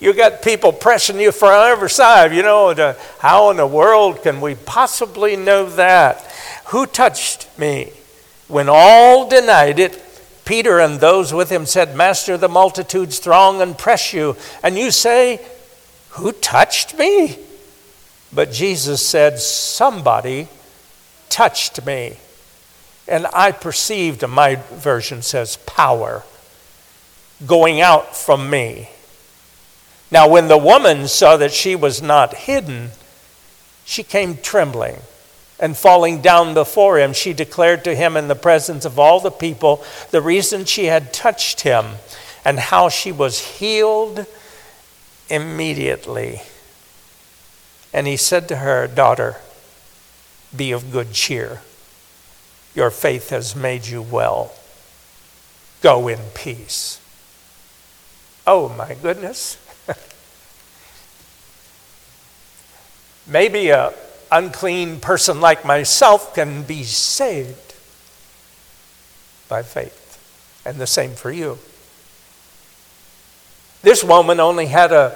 you 0.00 0.14
got 0.14 0.40
people 0.40 0.72
pressing 0.72 1.20
you 1.20 1.30
from 1.30 1.50
every 1.70 1.90
side. 1.90 2.32
You 2.32 2.42
know, 2.42 2.96
how 3.18 3.50
in 3.50 3.58
the 3.58 3.66
world 3.66 4.22
can 4.22 4.40
we 4.40 4.54
possibly 4.54 5.36
know 5.36 5.68
that? 5.68 6.22
Who 6.68 6.86
touched 6.86 7.50
me? 7.58 7.92
When 8.48 8.70
all 8.70 9.28
denied 9.28 9.78
it, 9.78 10.05
Peter 10.46 10.78
and 10.78 11.00
those 11.00 11.34
with 11.34 11.50
him 11.50 11.66
said, 11.66 11.94
Master, 11.94 12.38
the 12.38 12.48
multitudes 12.48 13.18
throng 13.18 13.60
and 13.60 13.76
press 13.76 14.14
you, 14.14 14.36
and 14.62 14.78
you 14.78 14.90
say, 14.90 15.44
Who 16.10 16.32
touched 16.32 16.96
me? 16.96 17.38
But 18.32 18.52
Jesus 18.52 19.06
said, 19.06 19.38
Somebody 19.38 20.48
touched 21.28 21.84
me. 21.84 22.16
And 23.08 23.26
I 23.32 23.52
perceived, 23.52 24.26
my 24.26 24.56
version 24.72 25.22
says, 25.22 25.58
power 25.58 26.24
going 27.46 27.80
out 27.80 28.16
from 28.16 28.48
me. 28.48 28.90
Now, 30.10 30.28
when 30.28 30.48
the 30.48 30.58
woman 30.58 31.08
saw 31.08 31.36
that 31.36 31.52
she 31.52 31.76
was 31.76 32.00
not 32.00 32.34
hidden, 32.34 32.90
she 33.84 34.02
came 34.02 34.38
trembling 34.38 34.96
and 35.58 35.76
falling 35.76 36.20
down 36.20 36.54
before 36.54 36.98
him, 36.98 37.12
she 37.12 37.32
declared 37.32 37.84
to 37.84 37.94
him 37.94 38.16
in 38.16 38.28
the 38.28 38.34
presence 38.34 38.84
of 38.84 38.98
all 38.98 39.20
the 39.20 39.30
people 39.30 39.82
the 40.10 40.20
reason 40.20 40.64
she 40.64 40.86
had 40.86 41.12
touched 41.12 41.62
him 41.62 41.84
and 42.44 42.58
how 42.58 42.88
she 42.88 43.10
was 43.10 43.58
healed 43.58 44.26
immediately. 45.28 46.42
And 47.92 48.06
he 48.06 48.16
said 48.16 48.48
to 48.48 48.56
her, 48.56 48.86
Daughter, 48.86 49.36
be 50.54 50.72
of 50.72 50.92
good 50.92 51.12
cheer. 51.12 51.62
Your 52.74 52.90
faith 52.90 53.30
has 53.30 53.56
made 53.56 53.86
you 53.86 54.02
well. 54.02 54.52
Go 55.80 56.08
in 56.08 56.18
peace. 56.34 57.00
Oh, 58.46 58.68
my 58.68 58.94
goodness. 58.94 59.58
Maybe 63.26 63.70
a 63.70 63.92
unclean 64.30 65.00
person 65.00 65.40
like 65.40 65.64
myself 65.64 66.34
can 66.34 66.62
be 66.62 66.84
saved 66.84 67.74
by 69.48 69.62
faith. 69.62 70.02
And 70.64 70.78
the 70.78 70.86
same 70.86 71.12
for 71.12 71.30
you. 71.30 71.58
This 73.82 74.02
woman 74.02 74.40
only 74.40 74.66
had 74.66 74.92
a 74.92 75.10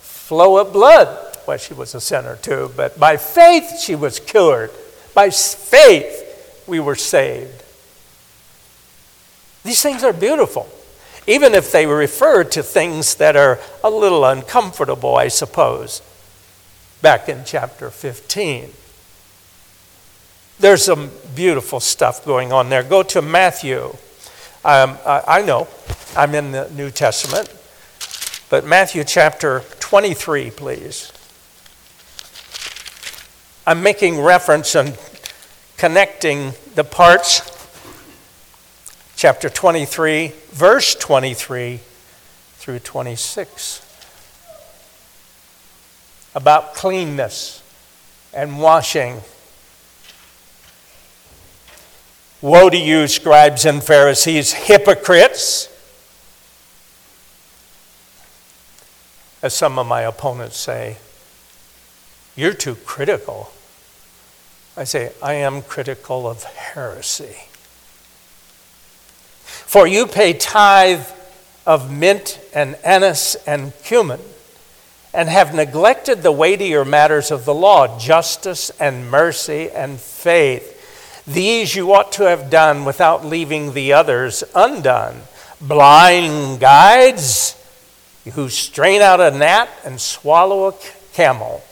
flow 0.00 0.58
of 0.58 0.72
blood. 0.72 1.38
Well, 1.46 1.56
she 1.56 1.72
was 1.72 1.94
a 1.94 2.00
sinner 2.00 2.36
too, 2.36 2.70
but 2.76 3.00
by 3.00 3.16
faith 3.16 3.80
she 3.80 3.94
was 3.94 4.20
cured. 4.20 4.70
By 5.14 5.30
faith 5.30 6.64
we 6.66 6.80
were 6.80 6.96
saved. 6.96 7.62
These 9.64 9.82
things 9.82 10.04
are 10.04 10.12
beautiful, 10.12 10.68
even 11.26 11.54
if 11.54 11.72
they 11.72 11.86
refer 11.86 12.44
to 12.44 12.62
things 12.62 13.14
that 13.16 13.36
are 13.36 13.58
a 13.82 13.90
little 13.90 14.24
uncomfortable, 14.24 15.16
I 15.16 15.28
suppose 15.28 16.02
back 17.02 17.28
in 17.28 17.44
chapter 17.44 17.90
15. 17.90 18.70
There's 20.58 20.84
some 20.84 21.10
beautiful 21.34 21.80
stuff 21.80 22.24
going 22.24 22.52
on 22.52 22.68
there. 22.68 22.82
Go 22.82 23.02
to 23.04 23.22
Matthew. 23.22 23.96
Um, 24.64 24.98
I, 25.06 25.42
know 25.42 25.68
I'm 26.14 26.34
in 26.34 26.52
the 26.52 26.68
New 26.70 26.90
Testament, 26.90 27.48
but 28.50 28.66
Matthew 28.66 29.04
chapter 29.04 29.62
23, 29.80 30.50
please. 30.50 31.12
I'm 33.66 33.82
making 33.82 34.20
reference 34.20 34.74
and 34.74 34.98
connecting 35.78 36.52
the 36.74 36.84
parts. 36.84 37.40
Chapter 39.16 39.48
23, 39.48 40.34
verse 40.50 40.94
23 40.94 41.80
through 42.56 42.78
26 42.80 43.89
about 46.34 46.74
cleanness 46.74 47.62
and 48.32 48.60
washing. 48.60 49.20
Woe 52.40 52.70
to 52.70 52.78
you, 52.78 53.06
scribes 53.06 53.64
and 53.64 53.82
Pharisees, 53.82 54.52
hypocrites! 54.52 55.68
As 59.42 59.54
some 59.54 59.78
of 59.78 59.86
my 59.86 60.02
opponents 60.02 60.58
say, 60.58 60.98
you're 62.36 62.54
too 62.54 62.76
critical. 62.76 63.52
I 64.76 64.84
say, 64.84 65.12
I 65.22 65.34
am 65.34 65.62
critical 65.62 66.28
of 66.28 66.44
heresy. 66.44 67.36
For 69.42 69.86
you 69.86 70.06
pay 70.06 70.32
tithe 70.32 71.06
of 71.66 71.90
mint 71.90 72.40
and 72.54 72.76
anise 72.84 73.34
and 73.46 73.72
cumin 73.82 74.20
and 75.12 75.28
have 75.28 75.54
neglected 75.54 76.22
the 76.22 76.32
weightier 76.32 76.84
matters 76.84 77.30
of 77.30 77.44
the 77.44 77.54
law, 77.54 77.98
justice 77.98 78.70
and 78.78 79.10
mercy 79.10 79.70
and 79.70 79.98
faith. 79.98 80.76
These 81.26 81.74
you 81.74 81.92
ought 81.92 82.12
to 82.12 82.24
have 82.24 82.50
done 82.50 82.84
without 82.84 83.24
leaving 83.24 83.72
the 83.72 83.92
others 83.92 84.44
undone. 84.54 85.22
Blind 85.60 86.60
guides 86.60 87.56
who 88.34 88.48
strain 88.48 89.00
out 89.00 89.20
a 89.20 89.30
gnat 89.30 89.68
and 89.84 90.00
swallow 90.00 90.68
a 90.68 90.74
camel. 91.12 91.62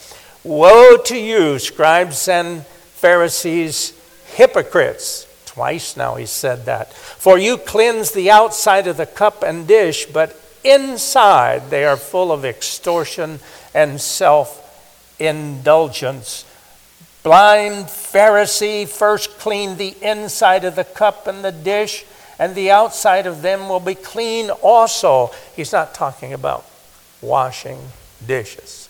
Woe 0.45 0.97
to 0.97 1.16
you, 1.16 1.59
scribes 1.59 2.28
and 2.28 2.64
Pharisees, 2.66 3.92
hypocrites! 4.35 5.26
Twice 5.47 5.97
now 5.97 6.14
he 6.14 6.26
said 6.26 6.66
that. 6.66 6.92
For 6.92 7.38
you 7.38 7.59
cleanse 7.59 8.12
the 8.12 8.30
outside 8.30 8.87
of 8.87 8.97
the 8.97 9.07
cup 9.07 9.42
and 9.42 9.66
dish, 9.66 10.07
but 10.07 10.40
inside 10.70 11.70
they 11.70 11.84
are 11.84 11.96
full 11.96 12.32
of 12.32 12.44
extortion 12.44 13.40
and 13.75 14.00
self 14.00 14.64
indulgence. 15.18 16.44
Blind 17.22 17.87
Pharisee, 17.87 18.88
first 18.88 19.38
clean 19.38 19.76
the 19.76 19.96
inside 20.00 20.64
of 20.64 20.76
the 20.76 20.84
cup 20.84 21.26
and 21.26 21.44
the 21.44 21.52
dish, 21.52 22.04
and 22.38 22.54
the 22.54 22.70
outside 22.70 23.26
of 23.26 23.42
them 23.42 23.68
will 23.68 23.80
be 23.80 23.94
clean 23.94 24.50
also. 24.50 25.30
He's 25.54 25.72
not 25.72 25.94
talking 25.94 26.32
about 26.32 26.64
washing 27.20 27.78
dishes. 28.25 28.88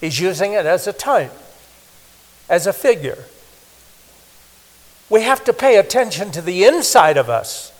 He's 0.00 0.18
using 0.18 0.54
it 0.54 0.64
as 0.64 0.86
a 0.86 0.92
type, 0.92 1.32
as 2.48 2.66
a 2.66 2.72
figure. 2.72 3.24
We 5.10 5.22
have 5.22 5.44
to 5.44 5.52
pay 5.52 5.76
attention 5.76 6.30
to 6.32 6.40
the 6.40 6.64
inside 6.64 7.16
of 7.18 7.28
us, 7.28 7.72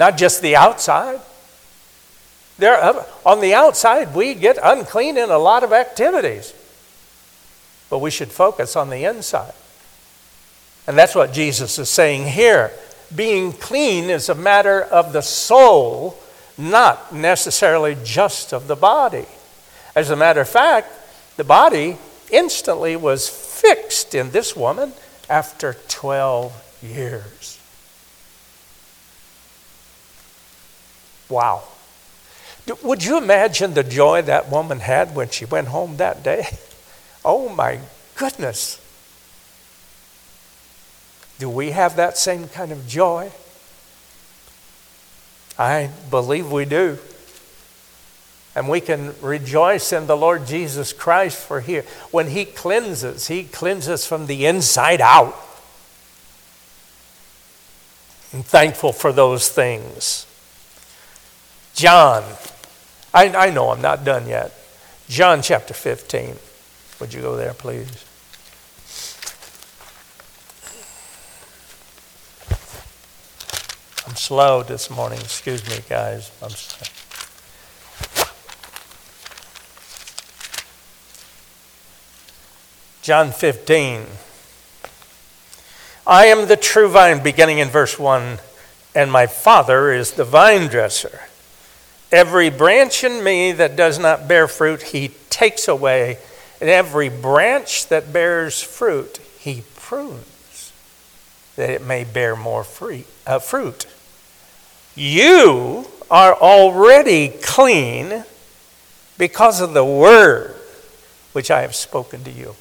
not 0.00 0.16
just 0.16 0.40
the 0.40 0.56
outside. 0.56 1.20
There, 2.56 2.82
uh, 2.82 3.04
on 3.26 3.40
the 3.40 3.52
outside, 3.52 4.14
we 4.14 4.34
get 4.34 4.56
unclean 4.62 5.18
in 5.18 5.28
a 5.28 5.36
lot 5.36 5.62
of 5.62 5.74
activities, 5.74 6.54
but 7.90 7.98
we 7.98 8.10
should 8.10 8.32
focus 8.32 8.76
on 8.76 8.88
the 8.88 9.04
inside. 9.04 9.52
And 10.86 10.96
that's 10.96 11.14
what 11.14 11.34
Jesus 11.34 11.78
is 11.78 11.90
saying 11.90 12.28
here. 12.28 12.72
Being 13.14 13.52
clean 13.52 14.08
is 14.08 14.30
a 14.30 14.34
matter 14.34 14.80
of 14.80 15.12
the 15.12 15.20
soul, 15.20 16.18
not 16.56 17.14
necessarily 17.14 17.94
just 18.02 18.54
of 18.54 18.68
the 18.68 18.76
body. 18.76 19.26
As 19.94 20.08
a 20.08 20.16
matter 20.16 20.40
of 20.40 20.48
fact, 20.48 20.88
the 21.36 21.44
body 21.44 21.98
instantly 22.32 22.96
was 22.96 23.28
fixed 23.28 24.14
in 24.14 24.30
this 24.30 24.56
woman 24.56 24.94
after 25.28 25.76
12 25.88 26.80
years. 26.82 27.59
Wow. 31.30 31.62
Would 32.82 33.04
you 33.04 33.18
imagine 33.18 33.74
the 33.74 33.82
joy 33.82 34.22
that 34.22 34.50
woman 34.50 34.80
had 34.80 35.14
when 35.14 35.30
she 35.30 35.44
went 35.44 35.68
home 35.68 35.96
that 35.96 36.22
day? 36.22 36.46
Oh 37.22 37.50
my 37.50 37.80
goodness. 38.16 38.80
Do 41.38 41.50
we 41.50 41.72
have 41.72 41.96
that 41.96 42.16
same 42.16 42.48
kind 42.48 42.72
of 42.72 42.88
joy? 42.88 43.30
I 45.58 45.90
believe 46.08 46.50
we 46.50 46.64
do. 46.64 46.98
And 48.56 48.70
we 48.70 48.80
can 48.80 49.14
rejoice 49.20 49.92
in 49.92 50.06
the 50.06 50.16
Lord 50.16 50.46
Jesus 50.46 50.94
Christ 50.94 51.46
for 51.46 51.60
here. 51.60 51.84
When 52.10 52.28
He 52.28 52.46
cleanses, 52.46 53.26
He 53.26 53.44
cleanses 53.44 54.06
from 54.06 54.26
the 54.26 54.46
inside 54.46 55.02
out. 55.02 55.36
I'm 58.32 58.42
thankful 58.42 58.94
for 58.94 59.12
those 59.12 59.50
things. 59.50 60.24
John 61.74 62.24
I, 63.12 63.28
I 63.34 63.50
know 63.50 63.70
I'm 63.70 63.82
not 63.82 64.04
done 64.04 64.28
yet. 64.28 64.52
John 65.08 65.42
chapter 65.42 65.74
15. 65.74 66.36
Would 67.00 67.12
you 67.12 67.20
go 67.20 67.36
there, 67.36 67.54
please? 67.54 68.04
I'm 74.06 74.14
slow 74.14 74.62
this 74.62 74.90
morning. 74.90 75.18
Excuse 75.18 75.68
me, 75.68 75.82
guys. 75.88 76.30
I'm 76.40 76.50
slow. 76.50 76.86
John 83.02 83.32
15. 83.32 84.06
I 86.06 86.26
am 86.26 86.46
the 86.46 86.56
true 86.56 86.88
vine, 86.88 87.22
beginning 87.22 87.58
in 87.58 87.68
verse 87.68 87.98
1, 87.98 88.38
and 88.94 89.10
my 89.10 89.26
Father 89.26 89.92
is 89.92 90.12
the 90.12 90.24
vine 90.24 90.68
dresser. 90.68 91.22
Every 92.12 92.50
branch 92.50 93.04
in 93.04 93.22
me 93.22 93.52
that 93.52 93.76
does 93.76 93.98
not 93.98 94.26
bear 94.26 94.48
fruit, 94.48 94.82
he 94.82 95.12
takes 95.30 95.68
away. 95.68 96.18
And 96.60 96.68
every 96.68 97.08
branch 97.08 97.86
that 97.88 98.12
bears 98.12 98.60
fruit, 98.62 99.18
he 99.38 99.62
prunes, 99.76 100.72
that 101.56 101.70
it 101.70 101.82
may 101.82 102.04
bear 102.04 102.36
more 102.36 102.64
free, 102.64 103.04
uh, 103.26 103.38
fruit. 103.38 103.86
You 104.94 105.86
are 106.10 106.34
already 106.34 107.28
clean 107.28 108.24
because 109.16 109.60
of 109.60 109.72
the 109.72 109.84
word 109.84 110.54
which 111.32 111.50
I 111.50 111.62
have 111.62 111.74
spoken 111.74 112.24
to 112.24 112.30
you. 112.30 112.56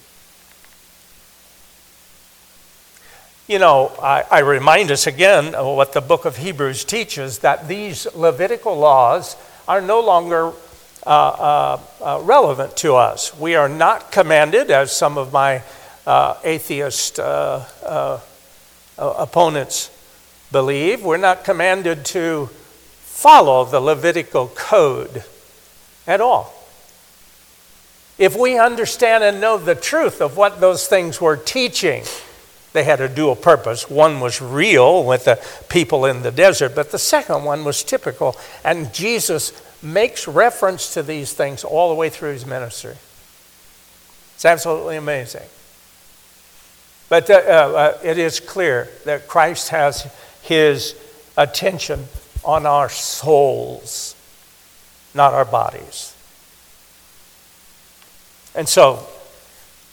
You 3.49 3.57
know, 3.57 3.91
I, 3.99 4.23
I, 4.29 4.39
remind 4.41 4.91
us 4.91 5.07
again 5.07 5.55
of 5.55 5.75
what 5.75 5.93
the 5.93 6.01
book 6.01 6.25
of 6.25 6.37
Hebrews 6.37 6.83
teaches 6.83 7.39
that 7.39 7.67
these 7.67 8.05
Levitical 8.13 8.77
laws 8.77 9.35
are 9.67 9.81
no 9.81 10.01
longer 10.01 10.53
uh, 11.03 11.09
uh, 11.09 11.79
uh, 11.99 12.21
relevant 12.21 12.77
to 12.77 12.93
us. 12.93 13.35
We 13.35 13.55
are 13.55 13.67
not 13.67 14.11
commanded, 14.11 14.69
as 14.69 14.95
some 14.95 15.17
of 15.17 15.33
my 15.33 15.63
uh, 16.05 16.35
atheist 16.43 17.19
uh, 17.19 17.65
uh, 17.83 18.19
opponents 18.99 19.89
believe, 20.51 21.03
we're 21.03 21.17
not 21.17 21.43
commanded 21.43 22.05
to 22.05 22.51
follow 23.01 23.65
the 23.65 23.79
Levitical 23.79 24.49
code 24.49 25.23
at 26.05 26.21
all. 26.21 26.53
If 28.19 28.37
we 28.37 28.59
understand 28.59 29.23
and 29.23 29.41
know 29.41 29.57
the 29.57 29.73
truth 29.73 30.21
of 30.21 30.37
what 30.37 30.61
those 30.61 30.85
things 30.85 31.19
were 31.19 31.35
teaching, 31.35 32.03
they 32.73 32.83
had 32.83 33.01
a 33.01 33.09
dual 33.09 33.35
purpose. 33.35 33.89
One 33.89 34.19
was 34.19 34.41
real 34.41 35.03
with 35.03 35.25
the 35.25 35.43
people 35.69 36.05
in 36.05 36.21
the 36.21 36.31
desert, 36.31 36.75
but 36.75 36.91
the 36.91 36.99
second 36.99 37.43
one 37.43 37.63
was 37.63 37.83
typical. 37.83 38.35
And 38.63 38.93
Jesus 38.93 39.59
makes 39.81 40.27
reference 40.27 40.93
to 40.93 41.03
these 41.03 41.33
things 41.33 41.63
all 41.63 41.89
the 41.89 41.95
way 41.95 42.09
through 42.09 42.33
his 42.33 42.45
ministry. 42.45 42.95
It's 44.35 44.45
absolutely 44.45 44.97
amazing. 44.97 45.47
But 47.09 47.29
uh, 47.29 47.33
uh, 47.33 47.97
it 48.03 48.19
is 48.19 48.39
clear 48.39 48.87
that 49.05 49.27
Christ 49.27 49.69
has 49.69 50.07
his 50.43 50.95
attention 51.35 52.05
on 52.43 52.65
our 52.65 52.87
souls, 52.89 54.15
not 55.15 55.33
our 55.33 55.45
bodies. 55.45 56.15
And 58.53 58.69
so, 58.69 59.07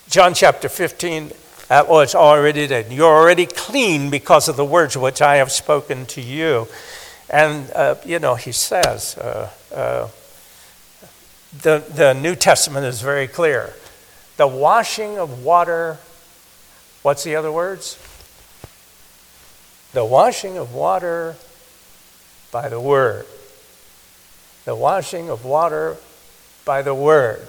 John 0.08 0.34
chapter 0.34 0.68
15 0.68 1.32
that 1.68 1.88
was 1.88 2.14
already 2.14 2.66
dead. 2.66 2.92
You're 2.92 3.14
already 3.14 3.46
clean 3.46 4.11
because 4.11 4.48
of 4.48 4.57
the 4.57 4.64
words 4.64 4.96
which 4.96 5.20
I 5.20 5.37
have 5.37 5.50
spoken 5.50 6.07
to 6.07 6.20
you. 6.20 6.68
And, 7.29 7.70
uh, 7.72 7.96
you 8.05 8.20
know, 8.20 8.37
he 8.37 8.52
says, 8.52 9.18
uh, 9.18 9.50
uh, 9.74 10.09
the, 11.62 11.85
the 11.92 12.12
New 12.12 12.37
Testament 12.37 12.87
is 12.87 13.02
very 13.02 13.26
clear. 13.26 13.72
The 14.37 14.46
washing 14.46 15.18
of 15.18 15.42
water, 15.42 15.98
what's 17.02 17.24
the 17.24 17.35
other 17.35 17.50
words? 17.50 17.98
The 19.92 20.05
washing 20.05 20.59
of 20.59 20.72
water 20.74 21.37
by 22.52 22.68
the 22.68 22.81
Word. 22.81 23.26
The 24.66 24.76
washing 24.76 25.31
of 25.31 25.44
water 25.44 25.96
by 26.64 26.83
the 26.83 26.94
Word. 26.94 27.48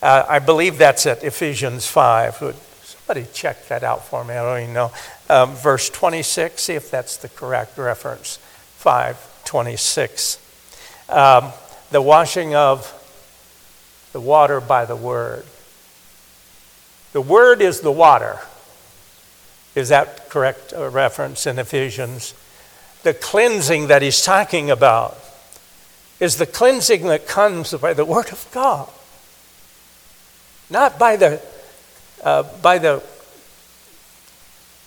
Uh, 0.00 0.24
I 0.28 0.38
believe 0.38 0.78
that's 0.78 1.06
at 1.06 1.24
Ephesians 1.24 1.86
5. 1.88 2.67
Somebody 3.08 3.26
check 3.32 3.68
that 3.68 3.84
out 3.84 4.04
for 4.04 4.22
me. 4.22 4.34
I 4.34 4.42
don't 4.42 4.62
even 4.64 4.74
know. 4.74 4.92
Um, 5.30 5.54
verse 5.54 5.88
26, 5.88 6.62
see 6.62 6.74
if 6.74 6.90
that's 6.90 7.16
the 7.16 7.30
correct 7.30 7.78
reference. 7.78 8.36
526. 8.76 10.38
Um, 11.08 11.52
the 11.90 12.02
washing 12.02 12.54
of 12.54 12.92
the 14.12 14.20
water 14.20 14.60
by 14.60 14.84
the 14.84 14.94
word. 14.94 15.46
The 17.12 17.22
word 17.22 17.62
is 17.62 17.80
the 17.80 17.90
water. 17.90 18.40
Is 19.74 19.88
that 19.88 20.28
correct 20.28 20.74
uh, 20.76 20.90
reference 20.90 21.46
in 21.46 21.58
Ephesians? 21.58 22.34
The 23.04 23.14
cleansing 23.14 23.86
that 23.86 24.02
he's 24.02 24.20
talking 24.20 24.70
about 24.70 25.18
is 26.20 26.36
the 26.36 26.44
cleansing 26.44 27.06
that 27.06 27.26
comes 27.26 27.72
by 27.72 27.94
the 27.94 28.04
word 28.04 28.30
of 28.32 28.46
God, 28.52 28.90
not 30.68 30.98
by 30.98 31.16
the 31.16 31.40
uh, 32.22 32.42
by 32.62 32.78
the 32.78 33.02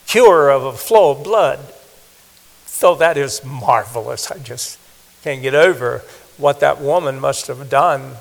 cure 0.08 0.50
of 0.50 0.64
a 0.64 0.74
flow 0.74 1.12
of 1.12 1.24
blood. 1.24 1.60
So 2.66 2.96
that 2.96 3.18
is 3.18 3.44
marvelous. 3.46 4.32
I 4.32 4.40
just 4.40 4.80
can't 5.24 5.42
get 5.42 5.56
over 5.56 6.04
what 6.38 6.60
that 6.62 6.82
woman 6.82 7.20
must 7.20 7.48
have 7.48 7.70
done 7.70 8.16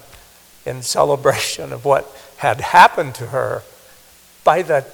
in 0.66 0.82
celebration 0.82 1.72
of 1.72 1.84
what 1.84 2.06
had 2.36 2.60
happened 2.60 3.14
to 3.16 3.26
her 3.26 3.62
by 4.44 4.62
the 4.62 4.86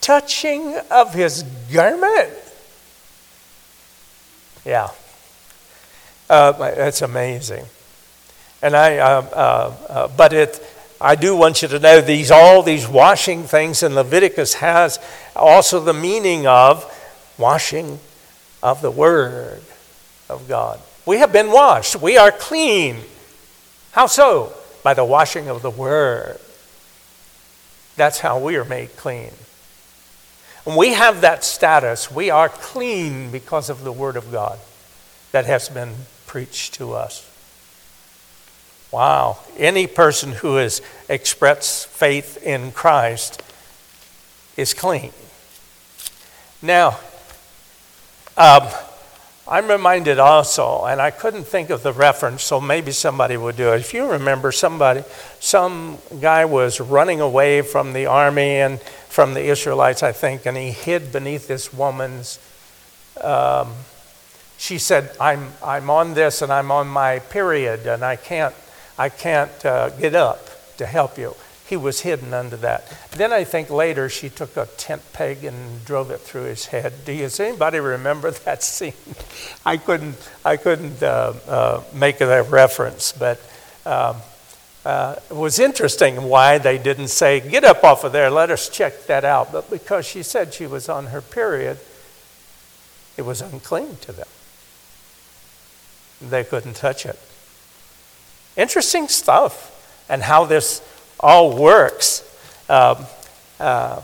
touching 0.00 0.76
of 0.90 1.14
his 1.14 1.42
garment. 1.72 2.32
Yeah. 4.64 4.88
Uh, 6.28 6.52
that's 6.52 7.02
amazing. 7.02 7.64
And 8.62 8.76
I, 8.76 8.98
uh, 8.98 9.06
uh, 9.06 9.74
uh, 9.88 10.08
but 10.08 10.32
it, 10.32 10.62
I 11.00 11.14
do 11.14 11.34
want 11.34 11.62
you 11.62 11.68
to 11.68 11.78
know 11.78 12.00
these, 12.02 12.30
all 12.30 12.62
these 12.62 12.86
washing 12.86 13.44
things 13.44 13.82
in 13.82 13.94
Leviticus 13.94 14.54
has 14.54 14.98
also 15.34 15.80
the 15.80 15.94
meaning 15.94 16.46
of 16.46 16.84
washing 17.38 17.98
of 18.62 18.82
the 18.82 18.90
Word 18.90 19.62
of 20.28 20.46
God. 20.46 20.78
We 21.06 21.18
have 21.18 21.32
been 21.32 21.50
washed. 21.50 21.96
We 21.96 22.18
are 22.18 22.30
clean. 22.30 22.98
How 23.92 24.06
so? 24.06 24.52
By 24.82 24.92
the 24.92 25.04
washing 25.04 25.48
of 25.48 25.62
the 25.62 25.70
Word. 25.70 26.38
That's 27.96 28.20
how 28.20 28.38
we 28.38 28.56
are 28.56 28.64
made 28.64 28.96
clean. 28.96 29.32
And 30.66 30.76
we 30.76 30.92
have 30.92 31.22
that 31.22 31.44
status. 31.44 32.10
We 32.10 32.28
are 32.28 32.50
clean 32.50 33.30
because 33.30 33.70
of 33.70 33.84
the 33.84 33.92
Word 33.92 34.16
of 34.16 34.30
God 34.30 34.58
that 35.32 35.46
has 35.46 35.70
been 35.70 35.94
preached 36.26 36.74
to 36.74 36.92
us. 36.92 37.29
Wow. 38.92 39.38
Any 39.56 39.86
person 39.86 40.32
who 40.32 40.56
has 40.56 40.82
expressed 41.08 41.86
faith 41.88 42.42
in 42.42 42.72
Christ 42.72 43.42
is 44.56 44.74
clean. 44.74 45.12
Now, 46.62 46.98
um, 48.36 48.68
I'm 49.50 49.68
reminded 49.68 50.18
also, 50.20 50.84
and 50.84 51.00
I 51.00 51.10
couldn't 51.10 51.44
think 51.44 51.70
of 51.70 51.82
the 51.82 51.92
reference, 51.92 52.44
so 52.44 52.60
maybe 52.60 52.92
somebody 52.92 53.36
would 53.36 53.56
do 53.56 53.72
it. 53.72 53.80
If 53.80 53.92
you 53.92 54.08
remember, 54.08 54.52
somebody, 54.52 55.02
some 55.40 55.98
guy 56.20 56.44
was 56.44 56.80
running 56.80 57.20
away 57.20 57.62
from 57.62 57.92
the 57.92 58.06
army 58.06 58.56
and 58.56 58.80
from 59.08 59.34
the 59.34 59.42
Israelites, 59.42 60.04
I 60.04 60.12
think, 60.12 60.46
and 60.46 60.56
he 60.56 60.70
hid 60.70 61.10
beneath 61.10 61.48
this 61.48 61.72
woman's. 61.72 62.38
Um, 63.20 63.72
she 64.56 64.78
said, 64.78 65.16
I'm, 65.18 65.48
I'm 65.64 65.90
on 65.90 66.14
this 66.14 66.42
and 66.42 66.52
I'm 66.52 66.70
on 66.70 66.86
my 66.86 67.18
period 67.18 67.86
and 67.86 68.04
I 68.04 68.14
can't, 68.14 68.54
I 69.00 69.08
can't 69.08 69.64
uh, 69.64 69.88
get 69.88 70.14
up 70.14 70.46
to 70.76 70.84
help 70.84 71.16
you. 71.16 71.34
He 71.66 71.74
was 71.74 72.00
hidden 72.00 72.34
under 72.34 72.56
that. 72.58 72.84
Then 73.12 73.32
I 73.32 73.44
think 73.44 73.70
later 73.70 74.10
she 74.10 74.28
took 74.28 74.58
a 74.58 74.66
tent 74.76 75.00
peg 75.14 75.42
and 75.42 75.82
drove 75.86 76.10
it 76.10 76.20
through 76.20 76.42
his 76.42 76.66
head. 76.66 76.92
Do 77.06 77.12
you, 77.12 77.22
does 77.22 77.40
anybody 77.40 77.80
remember 77.80 78.30
that 78.44 78.62
scene? 78.62 78.92
I 79.64 79.78
couldn't, 79.78 80.16
I 80.44 80.58
couldn't 80.58 81.02
uh, 81.02 81.32
uh, 81.48 81.82
make 81.94 82.20
a 82.20 82.42
reference, 82.42 83.12
but 83.12 83.40
um, 83.86 84.16
uh, 84.84 85.14
it 85.30 85.34
was 85.34 85.58
interesting 85.58 86.24
why 86.24 86.58
they 86.58 86.76
didn't 86.76 87.08
say, 87.08 87.40
Get 87.40 87.64
up 87.64 87.82
off 87.82 88.04
of 88.04 88.12
there, 88.12 88.28
let 88.28 88.50
us 88.50 88.68
check 88.68 89.06
that 89.06 89.24
out. 89.24 89.50
But 89.50 89.70
because 89.70 90.04
she 90.04 90.22
said 90.22 90.52
she 90.52 90.66
was 90.66 90.90
on 90.90 91.06
her 91.06 91.22
period, 91.22 91.78
it 93.16 93.22
was 93.22 93.40
unclean 93.40 93.96
to 94.02 94.12
them. 94.12 94.28
They 96.20 96.44
couldn't 96.44 96.76
touch 96.76 97.06
it. 97.06 97.18
Interesting 98.60 99.08
stuff, 99.08 100.04
and 100.10 100.22
how 100.22 100.44
this 100.44 100.82
all 101.18 101.56
works. 101.56 102.22
Um, 102.68 103.06
uh, 103.58 104.02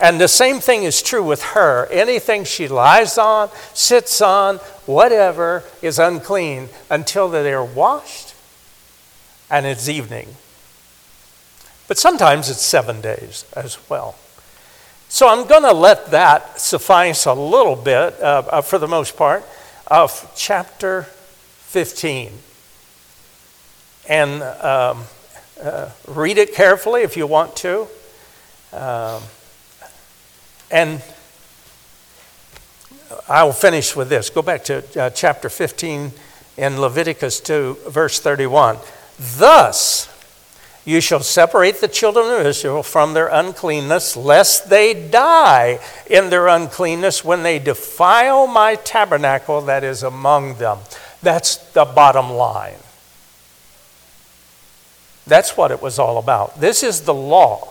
and 0.00 0.18
the 0.18 0.28
same 0.28 0.60
thing 0.60 0.84
is 0.84 1.02
true 1.02 1.22
with 1.22 1.42
her. 1.42 1.86
Anything 1.90 2.44
she 2.44 2.66
lies 2.66 3.18
on, 3.18 3.50
sits 3.74 4.22
on, 4.22 4.56
whatever, 4.86 5.64
is 5.82 5.98
unclean 5.98 6.70
until 6.88 7.28
they're 7.28 7.62
washed 7.62 8.34
and 9.50 9.66
it's 9.66 9.88
evening. 9.88 10.28
But 11.88 11.98
sometimes 11.98 12.48
it's 12.48 12.62
seven 12.62 13.00
days 13.00 13.44
as 13.54 13.78
well. 13.90 14.14
So 15.08 15.28
I'm 15.28 15.46
going 15.46 15.64
to 15.64 15.74
let 15.74 16.12
that 16.12 16.60
suffice 16.60 17.26
a 17.26 17.34
little 17.34 17.74
bit, 17.76 18.18
uh, 18.20 18.44
uh, 18.48 18.60
for 18.62 18.78
the 18.78 18.86
most 18.86 19.16
part, 19.16 19.44
of 19.88 20.32
chapter 20.36 21.02
15. 21.02 22.32
And 24.10 24.42
um, 24.42 25.04
uh, 25.62 25.88
read 26.08 26.36
it 26.36 26.52
carefully 26.52 27.02
if 27.02 27.16
you 27.16 27.28
want 27.28 27.54
to. 27.58 27.86
Um, 28.72 29.22
and 30.68 31.00
I'll 33.28 33.52
finish 33.52 33.94
with 33.94 34.08
this. 34.08 34.28
Go 34.28 34.42
back 34.42 34.64
to 34.64 34.84
uh, 35.00 35.10
chapter 35.10 35.48
15 35.48 36.10
in 36.56 36.80
Leviticus 36.80 37.38
2, 37.38 37.78
verse 37.88 38.18
31. 38.18 38.78
Thus, 39.16 40.08
you 40.84 41.00
shall 41.00 41.20
separate 41.20 41.80
the 41.80 41.86
children 41.86 42.40
of 42.40 42.44
Israel 42.44 42.82
from 42.82 43.14
their 43.14 43.28
uncleanness, 43.28 44.16
lest 44.16 44.70
they 44.70 45.08
die 45.08 45.78
in 46.08 46.30
their 46.30 46.48
uncleanness 46.48 47.24
when 47.24 47.44
they 47.44 47.60
defile 47.60 48.48
my 48.48 48.74
tabernacle 48.74 49.60
that 49.60 49.84
is 49.84 50.02
among 50.02 50.54
them. 50.54 50.78
That's 51.22 51.58
the 51.72 51.84
bottom 51.84 52.30
line. 52.30 52.74
That's 55.30 55.56
what 55.56 55.70
it 55.70 55.80
was 55.80 56.00
all 56.00 56.18
about. 56.18 56.60
This 56.60 56.82
is 56.82 57.02
the 57.02 57.14
law 57.14 57.68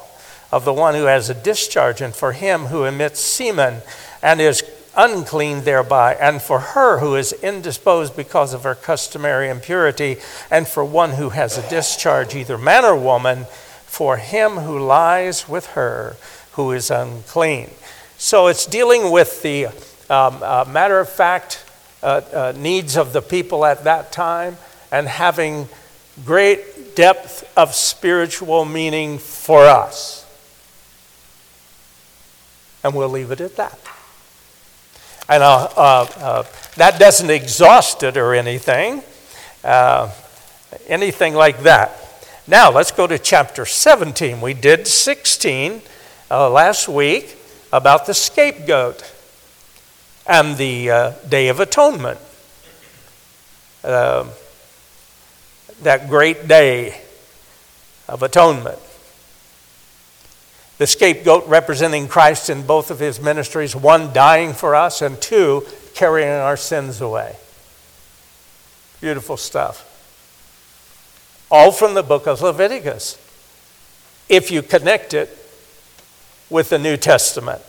of 0.49 0.63
the 0.63 0.73
one 0.73 0.95
who 0.95 1.03
has 1.03 1.29
a 1.29 1.33
discharge, 1.33 1.99
and 1.99 2.15
for 2.15 2.31
him 2.31 2.67
who 2.67 2.85
emits 2.85 3.19
semen 3.19 3.81
and 4.23 4.39
is 4.39 4.63
unclean 4.95 5.65
thereby, 5.65 6.15
and 6.15 6.41
for 6.41 6.59
her 6.59 6.99
who 6.99 7.15
is 7.15 7.33
indisposed 7.33 8.15
because 8.15 8.53
of 8.53 8.63
her 8.63 8.75
customary 8.75 9.49
impurity, 9.49 10.15
and 10.49 10.69
for 10.69 10.85
one 10.85 11.11
who 11.11 11.29
has 11.29 11.57
a 11.57 11.69
discharge, 11.69 12.33
either 12.33 12.57
man 12.57 12.85
or 12.85 12.95
woman, 12.95 13.43
for 13.85 14.15
him 14.15 14.51
who 14.51 14.79
lies 14.79 15.49
with 15.49 15.65
her 15.71 16.15
who 16.53 16.71
is 16.71 16.89
unclean. 16.89 17.69
So 18.17 18.47
it's 18.47 18.65
dealing 18.65 19.11
with 19.11 19.41
the 19.41 19.65
um, 19.65 19.73
uh, 20.09 20.65
matter 20.65 20.99
of 20.99 21.09
fact 21.09 21.65
uh, 22.01 22.21
uh, 22.33 22.53
needs 22.55 22.95
of 22.95 23.11
the 23.11 23.21
people 23.21 23.65
at 23.65 23.83
that 23.83 24.13
time 24.13 24.55
and 24.93 25.09
having 25.09 25.67
great 26.25 26.59
depth 26.95 27.51
of 27.57 27.73
spiritual 27.73 28.65
meaning 28.65 29.17
for 29.17 29.65
us. 29.65 30.25
And 32.83 32.95
we'll 32.95 33.09
leave 33.09 33.31
it 33.31 33.41
at 33.41 33.55
that. 33.57 33.79
And 35.27 35.43
uh, 35.43 35.69
uh, 35.75 36.07
uh, 36.17 36.43
that 36.75 36.99
doesn't 36.99 37.29
exhaust 37.29 38.01
it 38.03 38.17
or 38.17 38.33
anything, 38.33 39.03
uh, 39.63 40.11
anything 40.87 41.35
like 41.35 41.63
that. 41.63 41.91
Now, 42.47 42.71
let's 42.71 42.91
go 42.91 43.05
to 43.05 43.19
chapter 43.19 43.65
17. 43.65 44.41
We 44.41 44.55
did 44.55 44.87
16 44.87 45.83
uh, 46.31 46.49
last 46.49 46.87
week 46.87 47.35
about 47.71 48.07
the 48.07 48.15
scapegoat 48.15 49.13
and 50.25 50.57
the 50.57 50.89
uh, 50.89 51.11
Day 51.27 51.49
of 51.49 51.59
Atonement. 51.59 52.19
That 55.81 56.09
great 56.09 56.47
day 56.47 57.01
of 58.07 58.23
atonement 58.23 58.79
the 60.79 60.87
scapegoat 60.87 61.45
representing 61.47 62.07
Christ 62.07 62.49
in 62.49 62.65
both 62.65 62.89
of 62.89 62.99
his 62.99 63.21
ministries 63.21 63.75
one, 63.75 64.13
dying 64.13 64.53
for 64.53 64.73
us, 64.73 65.01
and 65.01 65.21
two, 65.21 65.65
carrying 65.93 66.29
our 66.29 66.55
sins 66.55 67.01
away. 67.01 67.35
Beautiful 69.01 69.35
stuff. 69.35 69.85
All 71.51 71.73
from 71.73 71.95
the 71.95 72.03
book 72.03 72.27
of 72.27 72.41
Leviticus, 72.41 73.17
if 74.29 74.51
you 74.51 74.61
connect 74.61 75.13
it 75.13 75.37
with 76.49 76.69
the 76.69 76.79
New 76.79 76.95
Testament. 76.95 77.61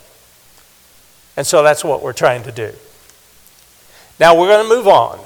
And 1.36 1.44
so 1.44 1.64
that's 1.64 1.82
what 1.82 2.04
we're 2.04 2.12
trying 2.12 2.44
to 2.44 2.52
do. 2.52 2.72
Now 4.20 4.38
we're 4.38 4.48
going 4.48 4.68
to 4.68 4.74
move 4.76 4.86
on. 4.86 5.18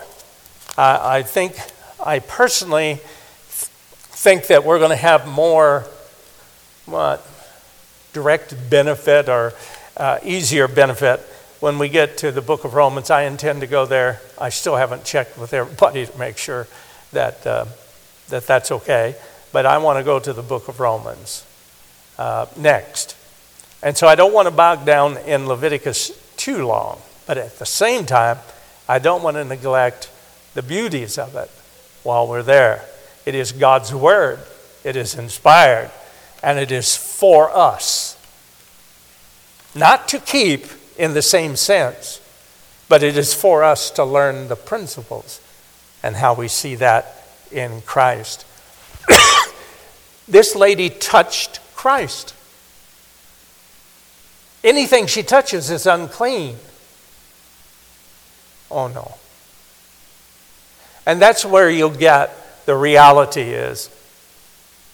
I 0.78 1.22
think, 1.22 1.58
I 2.06 2.18
personally 2.18 3.00
think 3.46 4.48
that 4.48 4.62
we're 4.62 4.78
going 4.78 4.90
to 4.90 4.96
have 4.96 5.26
more, 5.26 5.86
what, 6.84 7.26
direct 8.12 8.54
benefit 8.68 9.30
or 9.30 9.54
uh, 9.96 10.18
easier 10.22 10.68
benefit 10.68 11.20
when 11.60 11.78
we 11.78 11.88
get 11.88 12.18
to 12.18 12.30
the 12.30 12.42
book 12.42 12.64
of 12.64 12.74
Romans. 12.74 13.08
I 13.08 13.22
intend 13.22 13.62
to 13.62 13.66
go 13.66 13.86
there. 13.86 14.20
I 14.38 14.50
still 14.50 14.76
haven't 14.76 15.04
checked 15.04 15.38
with 15.38 15.54
everybody 15.54 16.04
to 16.04 16.18
make 16.18 16.36
sure 16.36 16.66
that, 17.12 17.46
uh, 17.46 17.64
that 18.28 18.46
that's 18.46 18.70
okay, 18.70 19.16
but 19.50 19.64
I 19.64 19.78
want 19.78 19.98
to 19.98 20.04
go 20.04 20.20
to 20.20 20.34
the 20.34 20.42
book 20.42 20.68
of 20.68 20.80
Romans 20.80 21.46
uh, 22.18 22.44
next. 22.54 23.16
And 23.82 23.96
so 23.96 24.06
I 24.06 24.14
don't 24.14 24.34
want 24.34 24.46
to 24.46 24.54
bog 24.54 24.84
down 24.84 25.16
in 25.16 25.46
Leviticus 25.46 26.10
too 26.36 26.66
long, 26.66 27.00
but 27.26 27.38
at 27.38 27.58
the 27.58 27.66
same 27.66 28.04
time, 28.04 28.40
I 28.86 28.98
don't 28.98 29.22
want 29.22 29.38
to 29.38 29.44
neglect 29.44 30.10
the 30.52 30.62
beauties 30.62 31.16
of 31.16 31.34
it 31.34 31.50
while 32.04 32.28
we're 32.28 32.42
there. 32.42 32.84
It 33.26 33.34
is 33.34 33.50
God's 33.50 33.92
Word, 33.92 34.38
it 34.84 34.94
is 34.94 35.16
inspired, 35.16 35.90
and 36.42 36.58
it 36.58 36.70
is 36.70 36.96
for 36.96 37.50
us. 37.50 38.16
Not 39.74 40.06
to 40.08 40.20
keep 40.20 40.66
in 40.96 41.14
the 41.14 41.22
same 41.22 41.56
sense, 41.56 42.20
but 42.88 43.02
it 43.02 43.16
is 43.16 43.34
for 43.34 43.64
us 43.64 43.90
to 43.92 44.04
learn 44.04 44.48
the 44.48 44.56
principles 44.56 45.40
and 46.02 46.14
how 46.14 46.34
we 46.34 46.48
see 46.48 46.76
that 46.76 47.26
in 47.50 47.80
Christ. 47.80 48.46
this 50.28 50.54
lady 50.54 50.90
touched 50.90 51.60
Christ. 51.74 52.34
Anything 54.62 55.06
she 55.06 55.22
touches 55.22 55.70
is 55.70 55.86
unclean. 55.86 56.56
Oh 58.70 58.88
no. 58.88 59.14
And 61.06 61.20
that's 61.20 61.44
where 61.44 61.70
you'll 61.70 61.90
get 61.90 62.66
the 62.66 62.76
reality 62.76 63.42
is. 63.42 63.90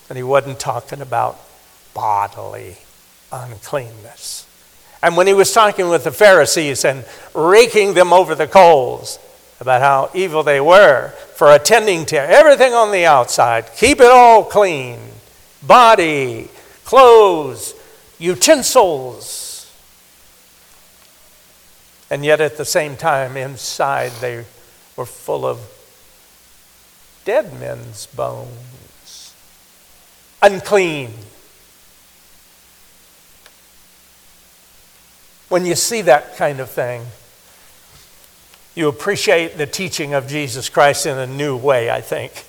And 0.09 0.17
he 0.17 0.23
wasn't 0.23 0.59
talking 0.59 1.01
about 1.01 1.39
bodily 1.95 2.77
uncleanness. 3.33 4.47
And 5.03 5.17
when 5.17 5.27
he 5.27 5.35
was 5.35 5.53
talking 5.53 5.89
with 5.89 6.05
the 6.05 6.13
Pharisees 6.13 6.85
and 6.85 7.05
raking 7.35 7.95
them 7.95 8.13
over 8.13 8.35
the 8.35 8.47
coals 8.47 9.19
about 9.61 9.81
how 9.81 10.11
evil 10.15 10.43
they 10.43 10.61
were 10.61 11.11
for 11.35 11.53
attending 11.53 12.05
to 12.07 12.19
everything 12.19 12.75
on 12.75 12.93
the 12.93 13.07
outside, 13.07 13.71
keep 13.77 14.01
it 14.01 14.11
all 14.11 14.45
clean 14.45 14.99
body, 15.63 16.49
clothes, 16.85 17.75
utensils. 18.19 19.73
And 22.11 22.25
yet 22.25 22.41
at 22.41 22.57
the 22.57 22.65
same 22.65 22.97
time, 22.97 23.37
inside 23.37 24.11
they 24.21 24.45
were 24.97 25.07
full 25.07 25.47
of 25.47 25.61
dead 27.25 27.59
men's 27.59 28.07
bones, 28.07 29.35
unclean. 30.43 31.11
When 35.49 35.67
you 35.67 35.75
see 35.75 36.03
that 36.03 36.37
kind 36.37 36.61
of 36.61 36.71
thing, 36.71 37.03
you 38.75 38.89
appreciate 38.89 39.59
the 39.59 39.67
teaching 39.67 40.15
of 40.15 40.29
Jesus 40.29 40.69
Christ 40.69 41.07
in 41.07 41.19
a 41.19 41.27
new 41.27 41.57
way, 41.57 41.91
I 41.91 42.01
think. 42.01 42.45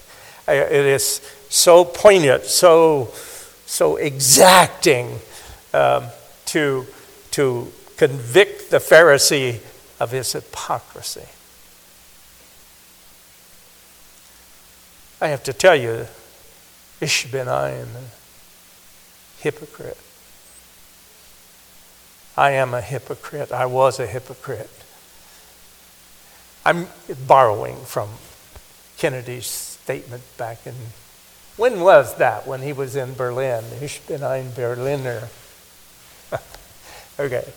It 0.47 0.71
is 0.71 1.21
so 1.49 1.83
poignant, 1.83 2.45
so, 2.45 3.09
so 3.65 3.95
exacting 3.95 5.19
um, 5.73 6.05
to, 6.45 6.85
to 7.31 7.71
convict 7.97 8.71
the 8.71 8.77
Pharisee 8.77 9.59
of 9.99 10.11
his 10.11 10.31
hypocrisy. 10.33 11.27
I 15.21 15.27
have 15.27 15.43
to 15.43 15.53
tell 15.53 15.75
you, 15.75 16.07
Ich 16.99 17.31
bin, 17.31 17.47
I 17.47 17.71
am 17.71 17.89
a 17.95 19.41
hypocrite. 19.41 19.97
I 22.37 22.51
am 22.51 22.75
a 22.75 22.81
hypocrite. 22.81 23.51
I 23.51 23.65
was 23.65 23.99
a 23.99 24.05
hypocrite. 24.05 24.69
I'm 26.63 26.87
borrowing 27.27 27.75
from 27.85 28.09
Kennedy's 28.99 29.47
statement 29.47 30.21
back 30.37 30.65
in, 30.67 30.75
when 31.57 31.81
was 31.81 32.15
that? 32.17 32.45
When 32.45 32.61
he 32.61 32.71
was 32.71 32.95
in 32.95 33.15
Berlin. 33.15 33.63
Ich 33.81 34.05
bin 34.07 34.23
ein 34.23 34.51
Berliner. 34.55 35.27
okay. 37.19 37.51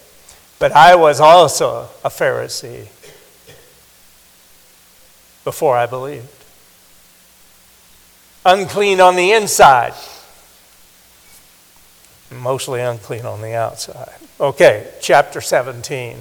But 0.58 0.72
I 0.72 0.94
was 0.94 1.20
also 1.20 1.90
a 2.02 2.08
Pharisee 2.08 2.88
before 5.44 5.76
I 5.76 5.84
believed. 5.84 6.43
Unclean 8.44 9.00
on 9.00 9.16
the 9.16 9.32
inside 9.32 9.94
mostly 12.34 12.80
unclean 12.80 13.26
on 13.26 13.40
the 13.40 13.54
outside. 13.54 14.14
Okay, 14.40 14.88
chapter 15.00 15.40
17. 15.40 16.18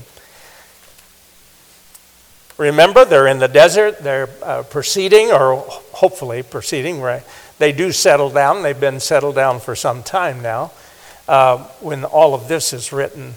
Remember, 2.57 3.03
they're 3.03 3.27
in 3.27 3.39
the 3.39 3.47
desert, 3.47 3.99
they're 3.99 4.29
uh, 4.43 4.63
proceeding, 4.63 5.31
or 5.31 5.57
hopefully 5.93 6.43
proceeding, 6.43 7.01
right? 7.01 7.23
They 7.57 7.71
do 7.71 7.91
settle 7.91 8.29
down. 8.29 8.61
They've 8.61 8.79
been 8.79 8.99
settled 8.99 9.35
down 9.35 9.59
for 9.59 9.75
some 9.75 10.03
time 10.03 10.41
now 10.41 10.71
uh, 11.27 11.57
when 11.79 12.03
all 12.05 12.35
of 12.35 12.47
this 12.47 12.73
is 12.73 12.93
written 12.93 13.33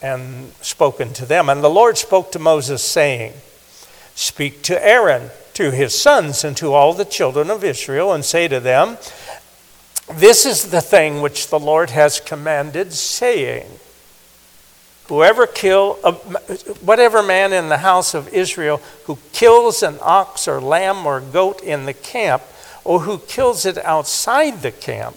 and 0.00 0.52
spoken 0.60 1.12
to 1.14 1.26
them. 1.26 1.48
And 1.48 1.62
the 1.62 1.70
Lord 1.70 1.98
spoke 1.98 2.32
to 2.32 2.38
Moses, 2.38 2.82
saying, 2.82 3.32
Speak 4.14 4.62
to 4.62 4.86
Aaron, 4.86 5.30
to 5.54 5.70
his 5.70 5.98
sons, 5.98 6.44
and 6.44 6.56
to 6.56 6.72
all 6.72 6.94
the 6.94 7.04
children 7.04 7.50
of 7.50 7.64
Israel, 7.64 8.12
and 8.12 8.24
say 8.24 8.48
to 8.48 8.60
them, 8.60 8.96
this 10.08 10.44
is 10.44 10.70
the 10.70 10.80
thing 10.80 11.22
which 11.22 11.48
the 11.48 11.58
Lord 11.58 11.90
has 11.90 12.20
commanded, 12.20 12.92
saying, 12.92 13.66
Whoever 15.08 15.46
kill, 15.46 15.98
uh, 16.04 16.12
whatever 16.80 17.22
man 17.22 17.52
in 17.52 17.68
the 17.68 17.78
house 17.78 18.14
of 18.14 18.32
Israel 18.32 18.80
who 19.04 19.18
kills 19.32 19.82
an 19.82 19.98
ox 20.00 20.48
or 20.48 20.60
lamb 20.60 21.06
or 21.06 21.20
goat 21.20 21.62
in 21.62 21.86
the 21.86 21.94
camp, 21.94 22.42
or 22.84 23.00
who 23.00 23.18
kills 23.18 23.64
it 23.64 23.78
outside 23.78 24.62
the 24.62 24.72
camp, 24.72 25.16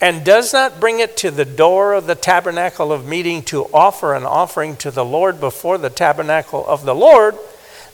and 0.00 0.24
does 0.24 0.52
not 0.52 0.80
bring 0.80 1.00
it 1.00 1.16
to 1.18 1.30
the 1.30 1.44
door 1.44 1.92
of 1.92 2.06
the 2.06 2.14
tabernacle 2.14 2.92
of 2.92 3.06
meeting 3.06 3.42
to 3.42 3.64
offer 3.72 4.14
an 4.14 4.24
offering 4.24 4.76
to 4.76 4.90
the 4.90 5.04
Lord 5.04 5.40
before 5.40 5.78
the 5.78 5.90
tabernacle 5.90 6.66
of 6.66 6.84
the 6.84 6.94
Lord, 6.94 7.36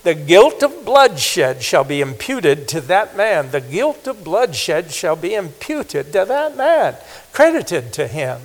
the 0.02 0.14
guilt 0.14 0.62
of 0.62 0.84
bloodshed 0.84 1.62
shall 1.62 1.84
be 1.84 2.00
imputed 2.00 2.66
to 2.68 2.80
that 2.82 3.16
man. 3.16 3.50
The 3.50 3.60
guilt 3.60 4.06
of 4.06 4.24
bloodshed 4.24 4.92
shall 4.92 5.16
be 5.16 5.34
imputed 5.34 6.12
to 6.12 6.24
that 6.24 6.56
man, 6.56 6.96
credited 7.32 7.92
to 7.94 8.06
him. 8.06 8.40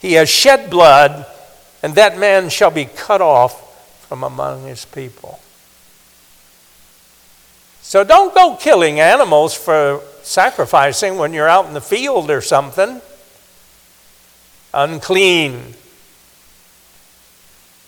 He 0.00 0.12
has 0.14 0.28
shed 0.28 0.70
blood, 0.70 1.26
and 1.82 1.94
that 1.96 2.16
man 2.16 2.48
shall 2.48 2.70
be 2.70 2.84
cut 2.84 3.20
off 3.20 4.06
from 4.06 4.22
among 4.22 4.66
his 4.66 4.84
people. 4.84 5.40
So 7.80 8.04
don't 8.04 8.32
go 8.34 8.56
killing 8.56 9.00
animals 9.00 9.54
for 9.54 10.00
sacrificing 10.22 11.18
when 11.18 11.32
you're 11.32 11.48
out 11.48 11.66
in 11.66 11.74
the 11.74 11.80
field 11.80 12.30
or 12.30 12.40
something. 12.40 13.00
Unclean. 14.72 15.74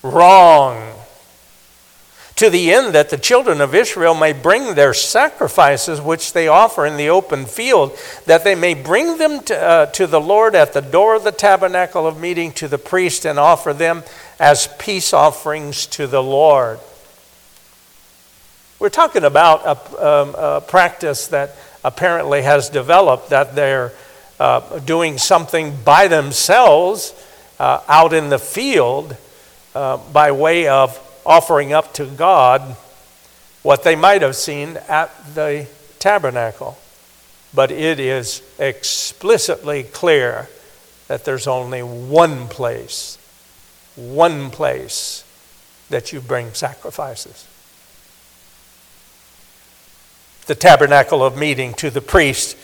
Wrong 0.03 0.94
to 2.37 2.51
the 2.51 2.73
end 2.73 2.95
that 2.95 3.11
the 3.11 3.17
children 3.17 3.61
of 3.61 3.75
Israel 3.75 4.15
may 4.15 4.33
bring 4.33 4.75
their 4.75 4.93
sacrifices 4.93 6.01
which 6.01 6.33
they 6.33 6.49
offer 6.49 6.85
in 6.85 6.97
the 6.97 7.09
open 7.09 7.47
field, 7.47 7.97
that 8.27 8.43
they 8.43 8.57
may 8.57 8.75
bring 8.75 9.19
them 9.19 9.41
to, 9.45 9.57
uh, 9.57 9.87
to 9.87 10.07
the 10.07 10.21
Lord 10.21 10.55
at 10.57 10.73
the 10.73 10.83
door 10.83 11.15
of 11.15 11.23
the 11.23 11.33
tabernacle 11.33 12.07
of 12.07 12.19
meeting 12.19 12.51
to 12.53 12.67
the 12.67 12.79
priest 12.79 13.25
and 13.25 13.39
offer 13.39 13.73
them 13.73 14.03
as 14.41 14.69
peace 14.79 15.13
offerings 15.13 15.87
to 15.87 16.09
the 16.09 16.23
Lord. 16.23 16.81
We're 18.81 18.89
talking 18.89 19.25
about 19.25 19.65
a, 19.65 20.07
um, 20.07 20.35
a 20.37 20.61
practice 20.61 21.29
that 21.29 21.55
apparently 21.85 22.43
has 22.43 22.69
developed 22.69 23.31
that 23.31 23.55
they're 23.55 23.93
uh, 24.41 24.81
doing 24.81 25.19
something 25.19 25.77
by 25.85 26.09
themselves 26.09 27.15
uh, 27.61 27.81
out 27.87 28.13
in 28.13 28.31
the 28.31 28.39
field 28.39 29.17
uh, 29.77 29.99
by 30.13 30.33
way 30.33 30.67
of 30.67 30.99
offering 31.27 31.73
up 31.73 31.95
to 31.95 32.07
God 32.07 32.77
what 33.63 33.83
they 33.83 33.97
might 33.97 34.23
have 34.23 34.37
seen 34.37 34.77
at 34.89 35.11
the 35.35 35.67
tabernacle. 35.99 36.79
But 37.55 37.71
it 37.71 37.99
is 38.01 38.43
explicitly 38.59 39.85
clear 39.85 40.49
that 41.09 41.25
there's 41.25 41.47
only 41.47 41.83
one 41.83 42.49
place, 42.49 43.19
one 43.97 44.51
place 44.51 45.25
that 45.91 46.13
you 46.13 46.21
bring 46.21 46.53
sacrifices. 46.53 47.49
The 50.47 50.55
tabernacle 50.55 51.25
of 51.25 51.39
meeting 51.39 51.75
to 51.75 51.91
the 51.91 52.01
priest. 52.01 52.57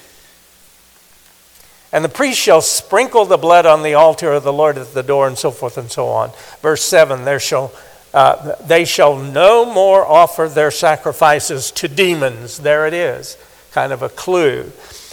And 1.92 2.04
the 2.04 2.08
priest 2.08 2.38
shall 2.38 2.60
sprinkle 2.60 3.24
the 3.24 3.36
blood 3.36 3.66
on 3.66 3.82
the 3.82 3.94
altar 3.94 4.32
of 4.32 4.42
the 4.42 4.52
Lord 4.52 4.76
at 4.76 4.92
the 4.94 5.02
door, 5.02 5.26
and 5.26 5.38
so 5.38 5.50
forth 5.50 5.78
and 5.78 5.90
so 5.90 6.08
on. 6.08 6.30
Verse 6.60 6.84
7 6.84 7.24
There 7.24 7.40
shall 7.40 7.72
uh, 8.12 8.56
they 8.66 8.84
shall 8.84 9.16
no 9.16 9.64
more 9.64 10.04
offer 10.04 10.48
their 10.48 10.70
sacrifices 10.70 11.70
to 11.72 11.88
demons. 11.88 12.58
There 12.58 12.86
it 12.86 12.94
is, 12.94 13.36
kind 13.72 13.92
of 13.92 14.02
a 14.02 14.08
clue. 14.08 14.72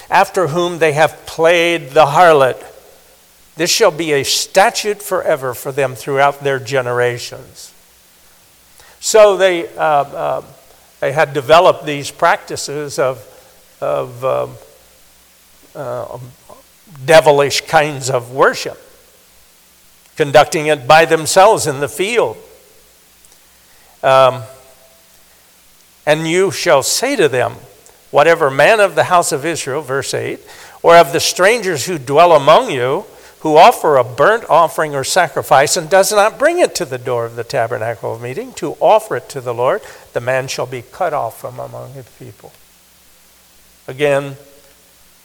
After 0.09 0.47
whom 0.47 0.79
they 0.79 0.93
have 0.93 1.25
played 1.25 1.91
the 1.91 2.05
harlot. 2.05 2.63
This 3.55 3.71
shall 3.71 3.91
be 3.91 4.13
a 4.13 4.23
statute 4.23 5.01
forever 5.01 5.53
for 5.53 5.71
them 5.71 5.95
throughout 5.95 6.41
their 6.41 6.59
generations. 6.59 7.73
So 8.99 9.37
they, 9.37 9.67
uh, 9.75 9.81
uh, 9.81 10.43
they 10.99 11.11
had 11.11 11.33
developed 11.33 11.85
these 11.85 12.11
practices 12.11 12.99
of, 12.99 13.25
of 13.81 14.23
um, 14.23 14.53
uh, 15.75 16.19
devilish 17.05 17.61
kinds 17.61 18.09
of 18.09 18.31
worship, 18.31 18.79
conducting 20.15 20.67
it 20.67 20.87
by 20.87 21.05
themselves 21.05 21.67
in 21.67 21.79
the 21.79 21.89
field. 21.89 22.37
Um, 24.03 24.43
and 26.05 26.27
you 26.27 26.51
shall 26.51 26.83
say 26.83 27.15
to 27.15 27.27
them, 27.27 27.55
Whatever 28.09 28.49
man 28.49 28.79
of 28.79 28.95
the 28.95 29.05
house 29.05 29.31
of 29.33 29.45
Israel, 29.45 29.81
verse 29.81 30.13
8, 30.13 30.39
or 30.81 30.95
of 30.95 31.11
the 31.11 31.19
strangers 31.19 31.85
who 31.85 31.97
dwell 31.97 32.31
among 32.31 32.71
you, 32.71 33.05
who 33.41 33.57
offer 33.57 33.97
a 33.97 34.03
burnt 34.03 34.45
offering 34.49 34.95
or 34.95 35.03
sacrifice 35.03 35.77
and 35.77 35.89
does 35.89 36.11
not 36.11 36.39
bring 36.39 36.59
it 36.59 36.73
to 36.75 36.85
the 36.85 36.97
door 36.97 37.25
of 37.25 37.35
the 37.35 37.43
tabernacle 37.43 38.15
of 38.15 38.21
meeting 38.21 38.53
to 38.53 38.73
offer 38.79 39.17
it 39.17 39.29
to 39.29 39.41
the 39.41 39.53
Lord, 39.53 39.81
the 40.13 40.21
man 40.21 40.47
shall 40.47 40.65
be 40.65 40.81
cut 40.81 41.13
off 41.13 41.39
from 41.39 41.59
among 41.59 41.93
his 41.93 42.07
people. 42.17 42.51
Again, 43.87 44.37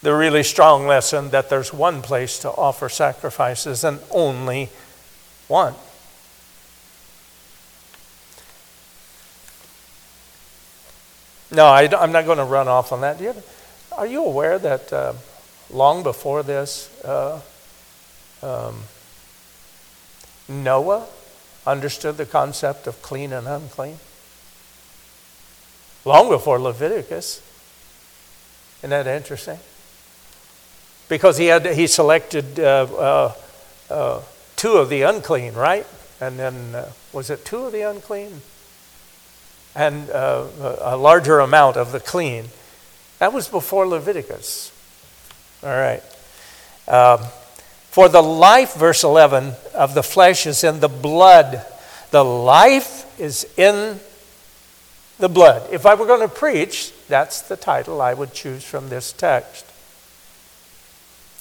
the 0.03 0.15
really 0.15 0.43
strong 0.43 0.87
lesson 0.87 1.31
that 1.31 1.49
there's 1.49 1.73
one 1.73 2.03
place 2.03 2.39
to 2.41 2.51
offer 2.51 2.89
sacrifices 2.89 3.85
and 3.85 4.01
only 4.11 4.69
one. 5.49 5.75
No, 11.53 11.67
I, 11.67 11.83
am 12.03 12.12
not 12.12 12.25
going 12.25 12.38
to 12.38 12.45
run 12.45 12.67
off 12.67 12.93
on 12.93 13.03
that. 13.03 13.21
You, 13.21 13.35
are 13.93 14.07
you 14.07 14.25
aware 14.25 14.59
that 14.59 14.91
uh, 14.91 15.12
long 15.71 16.03
before 16.03 16.43
this, 16.43 16.88
uh, 17.05 17.41
um, 18.43 18.85
Noah 20.49 21.07
understood 21.67 22.17
the 22.17 22.25
concept 22.25 22.87
of 22.87 23.03
clean 23.03 23.35
and 23.35 23.47
unclean? 23.47 23.99
Long 26.07 26.31
before 26.31 26.59
Leviticus. 26.59 27.43
Isn't 28.79 28.91
that 28.91 29.07
interesting? 29.07 29.59
Because 31.11 31.37
he, 31.37 31.47
had, 31.47 31.67
he 31.67 31.87
selected 31.87 32.59
uh, 32.59 32.87
uh, 32.91 33.35
uh 33.91 34.21
two 34.57 34.73
of 34.79 34.88
the 34.88 35.03
unclean, 35.03 35.53
right? 35.53 35.87
And 36.19 36.38
then, 36.38 36.75
uh, 36.75 36.93
was 37.12 37.29
it 37.29 37.45
two 37.45 37.67
of 37.67 37.73
the 37.73 37.83
unclean? 37.83 38.41
And 39.75 40.11
uh, 40.11 40.45
a 40.81 40.97
larger 40.97 41.41
amount 41.41 41.77
of 41.77 41.93
the 41.93 42.01
clean. 42.01 42.47
That 43.19 43.33
was 43.33 43.49
before 43.49 43.87
Leviticus. 43.87 44.73
All 45.63 45.71
right. 45.71 46.03
Um, 46.89 47.21
for 47.91 48.09
the 48.09 48.23
life, 48.23 48.75
verse 48.75 49.05
11, 49.05 49.53
of 49.75 49.95
the 49.95 50.03
flesh 50.03 50.47
is 50.47 50.65
in 50.65 50.81
the 50.81 50.89
blood. 50.89 51.65
The 52.11 52.25
life 52.25 53.21
is 53.21 53.47
in 53.57 54.01
the 55.19 55.29
blood. 55.29 55.69
If 55.73 55.87
I 55.87 55.95
were 55.95 56.07
going 56.07 56.27
to 56.27 56.35
preach, 56.35 56.93
that's 57.09 57.43
the 57.43 57.57
title 57.57 58.01
I 58.01 58.15
would 58.15 58.33
choose 58.33 58.65
from 58.65 58.89
this 58.89 59.13
text. 59.13 59.67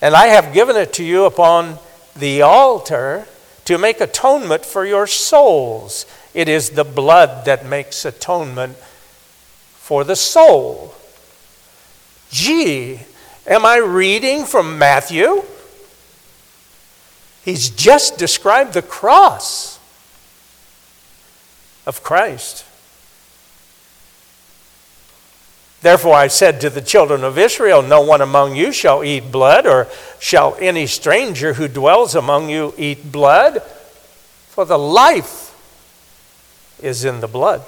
And 0.02 0.16
I 0.16 0.28
have 0.28 0.54
given 0.54 0.76
it 0.76 0.94
to 0.94 1.04
you 1.04 1.26
upon 1.26 1.80
the 2.16 2.42
altar 2.42 3.26
to 3.66 3.78
make 3.78 4.02
atonement 4.02 4.66
for 4.66 4.86
your 4.86 5.08
souls. 5.08 6.06
It 6.34 6.48
is 6.48 6.72
the 6.72 6.84
blood 6.84 7.46
that 7.46 7.66
makes 7.66 8.06
atonement 8.06 8.78
for 9.74 10.04
the 10.04 10.16
soul. 10.16 10.96
Gee, 12.30 13.02
am 13.46 13.66
I 13.66 13.78
reading 13.78 14.46
from 14.46 14.78
Matthew? 14.80 15.44
He's 17.44 17.70
just 17.70 18.18
described 18.18 18.74
the 18.74 18.82
cross 18.82 19.80
of 21.86 22.04
Christ. 22.04 22.66
Therefore, 25.82 26.14
I 26.14 26.28
said 26.28 26.62
to 26.62 26.70
the 26.70 26.82
children 26.82 27.24
of 27.24 27.40
Israel, 27.40 27.82
No 27.82 28.02
one 28.02 28.22
among 28.22 28.56
you 28.56 28.72
shall 28.72 29.04
eat 29.04 29.32
blood, 29.32 29.66
or 29.66 29.88
shall 30.20 30.56
any 30.60 30.86
stranger 30.86 31.54
who 31.54 31.68
dwells 31.68 32.14
among 32.14 32.50
you 32.50 32.74
eat 32.78 33.12
blood, 33.12 33.64
for 34.50 34.64
the 34.64 34.78
life 34.78 35.51
is 36.82 37.06
in 37.06 37.20
the 37.20 37.28
blood. 37.28 37.62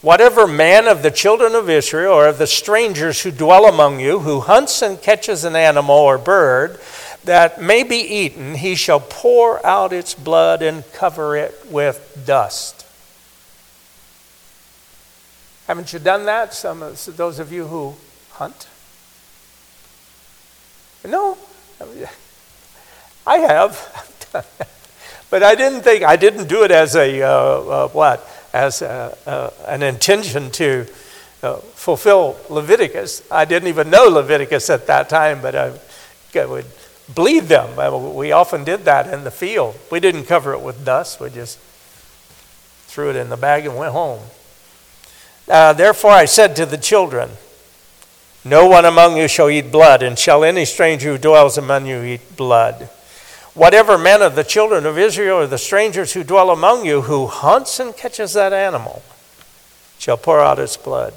Whatever 0.00 0.46
man 0.46 0.86
of 0.86 1.02
the 1.02 1.10
children 1.10 1.54
of 1.54 1.70
Israel 1.70 2.12
or 2.12 2.26
of 2.26 2.36
the 2.36 2.46
strangers 2.46 3.22
who 3.22 3.30
dwell 3.30 3.64
among 3.64 4.00
you, 4.00 4.18
who 4.18 4.40
hunts 4.40 4.82
and 4.82 5.00
catches 5.00 5.44
an 5.44 5.56
animal 5.56 5.96
or 5.96 6.18
bird 6.18 6.78
that 7.24 7.60
may 7.62 7.82
be 7.82 7.96
eaten, 7.96 8.56
he 8.56 8.74
shall 8.74 9.00
pour 9.00 9.64
out 9.64 9.94
its 9.94 10.12
blood 10.14 10.60
and 10.60 10.84
cover 10.92 11.36
it 11.36 11.54
with 11.70 12.22
dust. 12.26 12.86
Haven't 15.66 15.94
you 15.94 15.98
done 15.98 16.26
that? 16.26 16.52
Some 16.52 16.82
of 16.82 17.16
those 17.16 17.38
of 17.38 17.50
you 17.50 17.66
who 17.66 17.94
hunt? 18.32 18.68
No, 21.06 21.38
I 23.26 23.38
have. 23.38 24.46
But 25.34 25.42
I 25.42 25.56
didn't 25.56 25.80
think, 25.80 26.04
I 26.04 26.14
didn't 26.14 26.46
do 26.46 26.62
it 26.62 26.70
as 26.70 26.94
a, 26.94 27.22
uh, 27.22 27.28
uh, 27.28 27.88
what? 27.88 28.24
As 28.52 28.82
a, 28.82 29.18
uh, 29.26 29.50
an 29.66 29.82
intention 29.82 30.48
to 30.52 30.86
uh, 31.42 31.56
fulfill 31.56 32.38
Leviticus. 32.48 33.26
I 33.32 33.44
didn't 33.44 33.66
even 33.66 33.90
know 33.90 34.04
Leviticus 34.04 34.70
at 34.70 34.86
that 34.86 35.08
time, 35.08 35.42
but 35.42 35.56
I, 35.56 35.72
I 36.36 36.44
would 36.44 36.66
bleed 37.12 37.48
them. 37.48 38.14
We 38.14 38.30
often 38.30 38.62
did 38.62 38.84
that 38.84 39.12
in 39.12 39.24
the 39.24 39.32
field. 39.32 39.76
We 39.90 39.98
didn't 39.98 40.26
cover 40.26 40.52
it 40.52 40.60
with 40.60 40.84
dust, 40.84 41.18
we 41.18 41.30
just 41.30 41.58
threw 42.86 43.10
it 43.10 43.16
in 43.16 43.28
the 43.28 43.36
bag 43.36 43.66
and 43.66 43.76
went 43.76 43.90
home. 43.90 44.20
Uh, 45.48 45.72
therefore, 45.72 46.12
I 46.12 46.26
said 46.26 46.54
to 46.54 46.64
the 46.64 46.78
children, 46.78 47.30
No 48.44 48.68
one 48.68 48.84
among 48.84 49.16
you 49.16 49.26
shall 49.26 49.50
eat 49.50 49.72
blood, 49.72 50.00
and 50.00 50.16
shall 50.16 50.44
any 50.44 50.64
stranger 50.64 51.10
who 51.10 51.18
dwells 51.18 51.58
among 51.58 51.86
you 51.86 52.04
eat 52.04 52.36
blood. 52.36 52.88
Whatever 53.54 53.96
man 53.96 54.20
of 54.20 54.34
the 54.34 54.42
children 54.42 54.84
of 54.84 54.98
Israel 54.98 55.38
or 55.38 55.46
the 55.46 55.58
strangers 55.58 56.12
who 56.12 56.24
dwell 56.24 56.50
among 56.50 56.84
you 56.84 57.02
who 57.02 57.26
hunts 57.26 57.78
and 57.78 57.96
catches 57.96 58.32
that 58.32 58.52
animal 58.52 59.02
shall 59.98 60.16
pour 60.16 60.40
out 60.40 60.58
its 60.58 60.76
blood. 60.76 61.14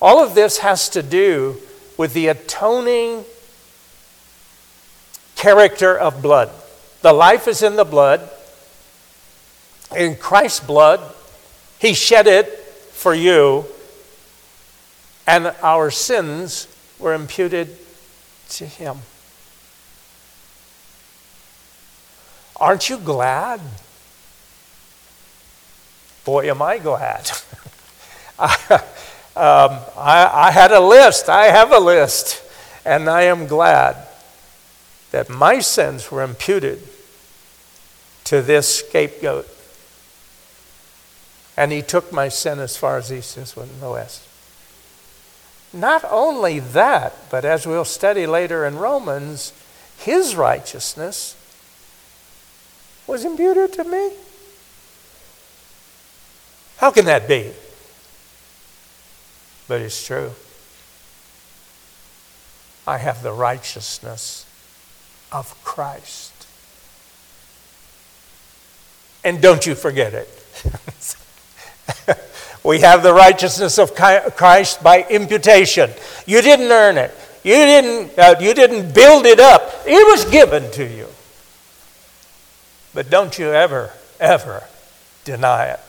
All 0.00 0.22
of 0.22 0.34
this 0.34 0.58
has 0.58 0.88
to 0.90 1.02
do 1.02 1.58
with 1.96 2.12
the 2.12 2.26
atoning 2.26 3.24
character 5.36 5.96
of 5.96 6.20
blood. 6.20 6.50
The 7.02 7.12
life 7.12 7.46
is 7.46 7.62
in 7.62 7.76
the 7.76 7.84
blood. 7.84 8.28
In 9.96 10.16
Christ's 10.16 10.60
blood, 10.60 11.00
He 11.78 11.94
shed 11.94 12.26
it 12.26 12.46
for 12.46 13.14
you, 13.14 13.66
and 15.26 15.54
our 15.62 15.90
sins 15.90 16.66
were 16.98 17.14
imputed 17.14 17.76
to 18.50 18.66
Him. 18.66 18.98
Aren't 22.62 22.88
you 22.88 22.96
glad? 22.96 23.60
Boy, 26.24 26.48
am 26.48 26.62
I 26.62 26.78
glad. 26.78 27.28
I, 28.38 28.54
um, 29.34 29.80
I, 29.96 30.30
I 30.32 30.50
had 30.52 30.70
a 30.70 30.78
list, 30.78 31.28
I 31.28 31.46
have 31.46 31.72
a 31.72 31.80
list, 31.80 32.40
and 32.84 33.10
I 33.10 33.22
am 33.22 33.48
glad 33.48 33.96
that 35.10 35.28
my 35.28 35.58
sins 35.58 36.12
were 36.12 36.22
imputed 36.22 36.86
to 38.26 38.40
this 38.40 38.78
scapegoat. 38.78 39.48
And 41.56 41.72
he 41.72 41.82
took 41.82 42.12
my 42.12 42.28
sin 42.28 42.60
as 42.60 42.76
far 42.76 42.96
as 42.96 43.12
east 43.12 43.36
from 43.52 43.80
the 43.80 43.90
west. 43.90 44.22
Not 45.72 46.04
only 46.08 46.60
that, 46.60 47.28
but 47.28 47.44
as 47.44 47.66
we'll 47.66 47.84
study 47.84 48.24
later 48.24 48.64
in 48.64 48.78
Romans, 48.78 49.52
his 49.98 50.36
righteousness 50.36 51.34
was 53.12 53.26
imputed 53.26 53.74
to 53.74 53.84
me? 53.84 54.10
How 56.78 56.90
can 56.90 57.04
that 57.04 57.28
be? 57.28 57.52
But 59.68 59.82
it's 59.82 60.04
true. 60.06 60.32
I 62.86 62.96
have 62.96 63.22
the 63.22 63.30
righteousness 63.30 64.46
of 65.30 65.62
Christ. 65.62 66.32
And 69.22 69.42
don't 69.42 69.66
you 69.66 69.74
forget 69.74 70.14
it. 70.14 70.28
we 72.64 72.80
have 72.80 73.02
the 73.02 73.12
righteousness 73.12 73.78
of 73.78 73.94
Christ 73.94 74.82
by 74.82 75.06
imputation. 75.10 75.90
You 76.24 76.40
didn't 76.40 76.72
earn 76.72 76.96
it. 76.96 77.14
You 77.44 77.56
didn't, 77.56 78.18
uh, 78.18 78.36
you 78.40 78.54
didn't 78.54 78.94
build 78.94 79.26
it 79.26 79.38
up. 79.38 79.82
It 79.84 80.06
was 80.08 80.24
given 80.30 80.70
to 80.72 80.84
you. 80.86 81.11
But 82.94 83.10
don't 83.10 83.38
you 83.38 83.52
ever, 83.52 83.90
ever 84.20 84.64
deny 85.24 85.66
it. 85.66 85.80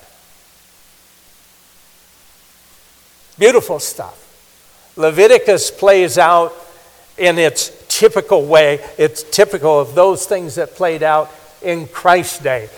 Beautiful 3.38 3.80
stuff. 3.80 4.20
Leviticus 4.96 5.72
plays 5.72 6.18
out 6.18 6.54
in 7.18 7.38
its 7.38 7.72
typical 7.88 8.46
way. 8.46 8.80
It's 8.98 9.24
typical 9.24 9.80
of 9.80 9.96
those 9.96 10.26
things 10.26 10.56
that 10.56 10.76
played 10.76 11.04
out 11.04 11.32
in 11.62 11.88
Christ's 11.88 12.40
day. 12.40 12.70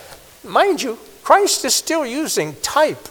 Mind 0.43 0.82
you, 0.82 0.97
Christ 1.23 1.65
is 1.65 1.76
still 1.76 2.05
using 2.05 2.55
type 2.61 3.09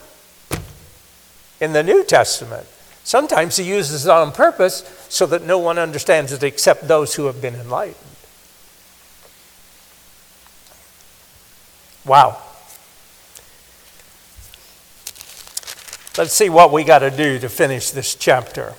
in 1.61 1.73
the 1.73 1.83
New 1.83 2.05
Testament. 2.05 2.67
Sometimes 3.05 3.57
he 3.57 3.65
uses 3.65 4.07
it 4.07 4.11
on 4.11 4.33
purpose 4.33 5.07
so 5.09 5.27
that 5.27 5.43
no 5.43 5.59
one 5.59 5.79
understands 5.79 6.33
it 6.33 6.43
except 6.43 6.89
those 6.89 7.15
who 7.15 7.27
have 7.27 7.43
been 7.43 7.55
enlightened. 7.55 8.04
Wow. 12.05 12.39
Let's 16.17 16.33
see 16.33 16.49
what 16.49 16.73
we 16.73 16.85
got 16.85 17.01
to 17.01 17.11
do 17.11 17.39
to 17.41 17.49
finish 17.49 17.91
this 17.91 18.15
chapter. 18.15 18.75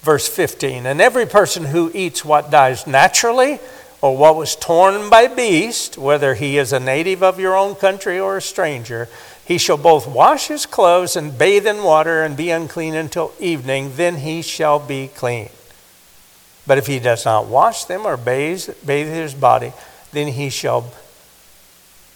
Verse 0.00 0.28
15 0.28 0.86
And 0.86 1.00
every 1.00 1.26
person 1.26 1.66
who 1.66 1.90
eats 1.92 2.24
what 2.24 2.50
dies 2.50 2.86
naturally, 2.86 3.58
or 4.00 4.16
what 4.16 4.36
was 4.36 4.56
torn 4.56 5.10
by 5.10 5.26
beast, 5.26 5.98
whether 5.98 6.34
he 6.34 6.56
is 6.56 6.72
a 6.72 6.80
native 6.80 7.22
of 7.22 7.38
your 7.38 7.56
own 7.56 7.74
country 7.74 8.18
or 8.18 8.38
a 8.38 8.42
stranger, 8.42 9.08
he 9.44 9.58
shall 9.58 9.76
both 9.76 10.06
wash 10.06 10.48
his 10.48 10.64
clothes 10.64 11.16
and 11.16 11.36
bathe 11.36 11.66
in 11.66 11.82
water 11.82 12.22
and 12.22 12.36
be 12.36 12.50
unclean 12.50 12.94
until 12.94 13.32
evening, 13.38 13.92
then 13.96 14.16
he 14.16 14.40
shall 14.40 14.78
be 14.78 15.08
clean. 15.08 15.50
But 16.66 16.78
if 16.78 16.86
he 16.86 16.98
does 16.98 17.24
not 17.24 17.46
wash 17.46 17.84
them 17.84 18.06
or 18.06 18.16
bathe, 18.16 18.70
bathe 18.86 19.08
his 19.08 19.34
body, 19.34 19.72
then 20.12 20.28
he 20.28 20.48
shall 20.48 20.92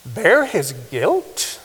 bear 0.07 0.45
his 0.45 0.73
guilt. 0.91 1.61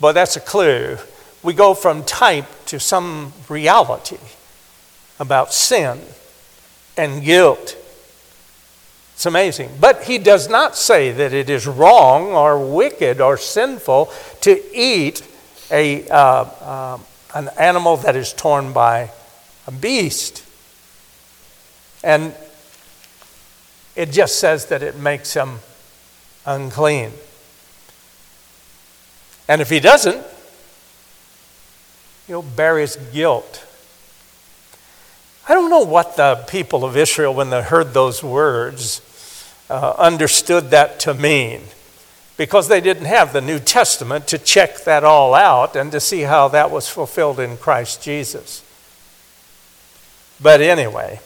But 0.00 0.12
that's 0.12 0.36
a 0.36 0.40
clue. 0.40 0.98
We 1.42 1.54
go 1.54 1.74
from 1.74 2.04
type 2.04 2.46
to 2.66 2.80
some 2.80 3.32
reality 3.48 4.18
about 5.18 5.52
sin 5.52 6.00
and 6.96 7.22
guilt. 7.24 7.76
It's 9.14 9.26
amazing. 9.26 9.70
But 9.80 10.04
he 10.04 10.18
does 10.18 10.48
not 10.48 10.76
say 10.76 11.10
that 11.12 11.32
it 11.32 11.48
is 11.48 11.66
wrong 11.66 12.32
or 12.32 12.58
wicked 12.58 13.20
or 13.20 13.38
sinful 13.38 14.12
to 14.42 14.76
eat 14.76 15.22
a, 15.70 16.06
uh, 16.08 16.14
uh, 16.14 16.98
an 17.34 17.48
animal 17.58 17.96
that 17.98 18.14
is 18.14 18.32
torn 18.32 18.72
by 18.72 19.10
a 19.66 19.72
beast. 19.72 20.44
And 22.04 22.34
it 23.94 24.12
just 24.12 24.38
says 24.38 24.66
that 24.66 24.82
it 24.82 24.96
makes 24.96 25.32
him 25.32 25.60
unclean. 26.44 27.12
And 29.48 29.60
if 29.60 29.70
he 29.70 29.80
doesn't, 29.80 30.24
he'll 32.26 32.42
bear 32.42 32.78
his 32.78 32.96
guilt. 33.12 33.64
I 35.48 35.54
don't 35.54 35.70
know 35.70 35.84
what 35.84 36.16
the 36.16 36.44
people 36.48 36.84
of 36.84 36.96
Israel, 36.96 37.32
when 37.32 37.50
they 37.50 37.62
heard 37.62 37.94
those 37.94 38.22
words, 38.22 39.00
uh, 39.70 39.94
understood 39.96 40.70
that 40.70 40.98
to 41.00 41.14
mean 41.14 41.62
because 42.36 42.68
they 42.68 42.80
didn't 42.80 43.06
have 43.06 43.32
the 43.32 43.40
New 43.40 43.58
Testament 43.58 44.26
to 44.28 44.38
check 44.38 44.84
that 44.84 45.04
all 45.04 45.34
out 45.34 45.74
and 45.74 45.90
to 45.92 46.00
see 46.00 46.22
how 46.22 46.48
that 46.48 46.70
was 46.70 46.88
fulfilled 46.88 47.40
in 47.40 47.56
Christ 47.56 48.02
Jesus. 48.02 48.62
But 50.40 50.60
anyway, 50.60 51.20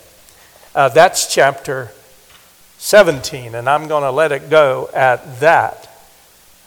uh, 0.73 0.89
that's 0.89 1.33
chapter 1.33 1.91
17, 2.77 3.55
and 3.55 3.69
I'm 3.69 3.87
going 3.87 4.03
to 4.03 4.11
let 4.11 4.31
it 4.31 4.49
go 4.49 4.89
at 4.93 5.39
that. 5.41 5.90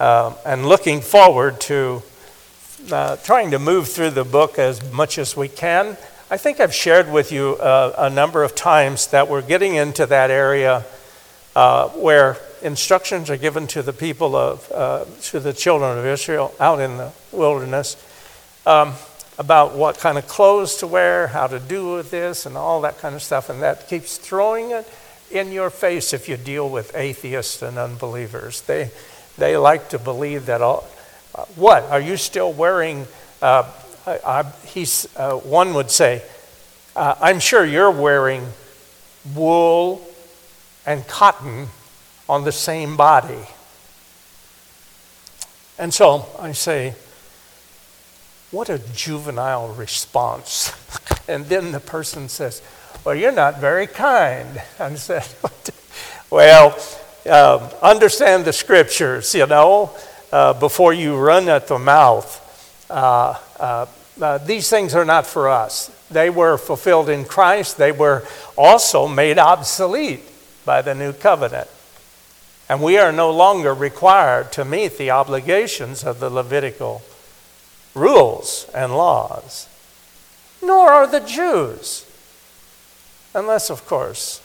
Um, 0.05 0.35
and 0.45 0.67
looking 0.67 1.01
forward 1.01 1.63
to 1.63 2.03
uh, 2.93 3.17
trying 3.17 3.53
to 3.53 3.59
move 3.59 3.89
through 3.89 4.11
the 4.11 4.23
book 4.23 4.59
as 4.59 4.93
much 4.93 5.17
as 5.17 5.35
we 5.35 5.49
can. 5.49 5.97
I 6.31 6.37
think 6.37 6.61
I've 6.61 6.75
shared 6.75 7.11
with 7.11 7.33
you 7.33 7.55
uh, 7.55 7.95
a 7.97 8.11
number 8.11 8.43
of 8.43 8.55
times 8.55 9.07
that 9.13 9.31
we're 9.31 9.41
getting 9.41 9.77
into 9.77 10.05
that 10.05 10.31
area 10.31 10.85
uh, 11.57 11.89
where 11.89 12.37
instructions 12.61 13.31
are 13.31 13.39
given 13.39 13.67
to 13.69 13.81
the 13.83 13.95
people 13.95 14.37
of, 14.37 14.71
uh, 14.73 15.07
to 15.23 15.41
the 15.41 15.55
children 15.55 15.97
of 15.97 16.05
Israel 16.05 16.55
out 16.61 16.83
in 16.83 16.99
the 16.99 17.11
wilderness 17.33 17.97
um, 18.67 18.93
about 19.39 19.75
what 19.75 19.99
kind 19.99 20.19
of 20.19 20.29
clothes 20.29 20.77
to 20.77 20.87
wear, 20.87 21.29
how 21.29 21.47
to 21.47 21.59
do 21.59 21.95
with 21.95 22.11
this, 22.11 22.45
and 22.45 22.59
all 22.59 22.83
that 22.83 22.99
kind 22.99 23.15
of 23.15 23.23
stuff. 23.23 23.49
And 23.49 23.63
that 23.63 23.89
keeps 23.89 24.19
throwing 24.19 24.71
it 24.71 24.87
in 25.31 25.51
your 25.51 25.71
face 25.71 26.13
if 26.13 26.29
you 26.29 26.37
deal 26.37 26.69
with 26.69 26.95
atheists 26.95 27.63
and 27.63 27.79
unbelievers. 27.79 28.61
They, 28.61 28.91
they 29.39 29.57
like 29.57 29.91
to 29.91 29.99
believe 29.99 30.47
that 30.47 30.63
all. 30.63 30.87
Uh, 31.35 31.45
what? 31.57 31.85
Are 31.85 32.01
you 32.01 32.17
still 32.17 32.53
wearing? 32.53 33.07
Uh, 33.43 33.71
he's, 34.67 35.09
uh, 35.17 35.37
one 35.37 35.75
would 35.75 35.91
say, 35.91 36.23
uh, 36.95 37.15
I'm 37.21 37.41
sure 37.41 37.65
you're 37.65 37.91
wearing 37.91 38.47
wool 39.35 40.07
and 40.87 41.07
cotton 41.09 41.69
on 42.29 42.45
the 42.45 42.53
same 42.53 42.97
body. 42.97 43.47
And 45.79 45.93
so 45.93 46.27
I 46.39 46.53
say, 46.53 46.95
what 48.55 48.69
a 48.69 48.79
juvenile 48.79 49.75
response. 49.75 50.73
and 51.29 51.47
then 51.47 51.73
the 51.73 51.81
person 51.81 52.29
says, 52.29 52.63
Well, 53.05 53.17
you're 53.17 53.33
not 53.33 53.61
very 53.61 53.89
kind. 53.89 54.63
I 54.79 54.95
said, 54.95 55.27
Well, 56.31 56.79
um, 57.31 57.69
understand 57.81 58.45
the 58.45 58.53
scriptures, 58.53 59.35
you 59.35 59.47
know, 59.47 59.91
uh, 60.33 60.53
before 60.53 60.93
you 60.93 61.17
run 61.17 61.49
at 61.49 61.69
the 61.69 61.79
mouth. 61.79 62.41
Uh, 62.91 63.39
uh, 63.59 63.87
uh 64.21 64.39
these 64.39 64.69
things 64.69 64.95
are 64.95 65.05
not 65.05 65.27
for 65.27 65.49
us. 65.49 65.91
They 66.11 66.31
were 66.31 66.59
fulfilled 66.59 67.09
in 67.09 67.25
Christ, 67.25 67.79
they 67.79 67.93
were 67.93 68.25
also 68.57 69.09
made 69.09 69.39
obsolete 69.39 70.23
by 70.65 70.83
the 70.83 70.95
new 70.95 71.13
covenant. 71.13 71.69
And 72.69 72.83
we 72.83 72.97
are 72.99 73.13
no 73.13 73.31
longer 73.31 73.75
required 73.75 74.53
to 74.53 74.65
meet 74.65 74.97
the 74.97 75.11
obligations 75.11 76.05
of 76.05 76.21
the 76.21 76.31
Levitical 76.31 77.03
rules 77.95 78.69
and 78.75 78.97
laws, 78.97 79.69
nor 80.63 80.91
are 80.91 81.07
the 81.07 81.21
Jews. 81.21 82.07
Unless, 83.35 83.69
of 83.71 83.87
course, 83.87 84.41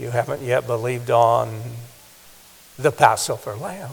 you 0.00 0.10
haven't 0.10 0.40
yet 0.40 0.66
believed 0.66 1.10
on 1.10 1.60
the 2.78 2.90
Passover 2.90 3.54
lamb. 3.54 3.90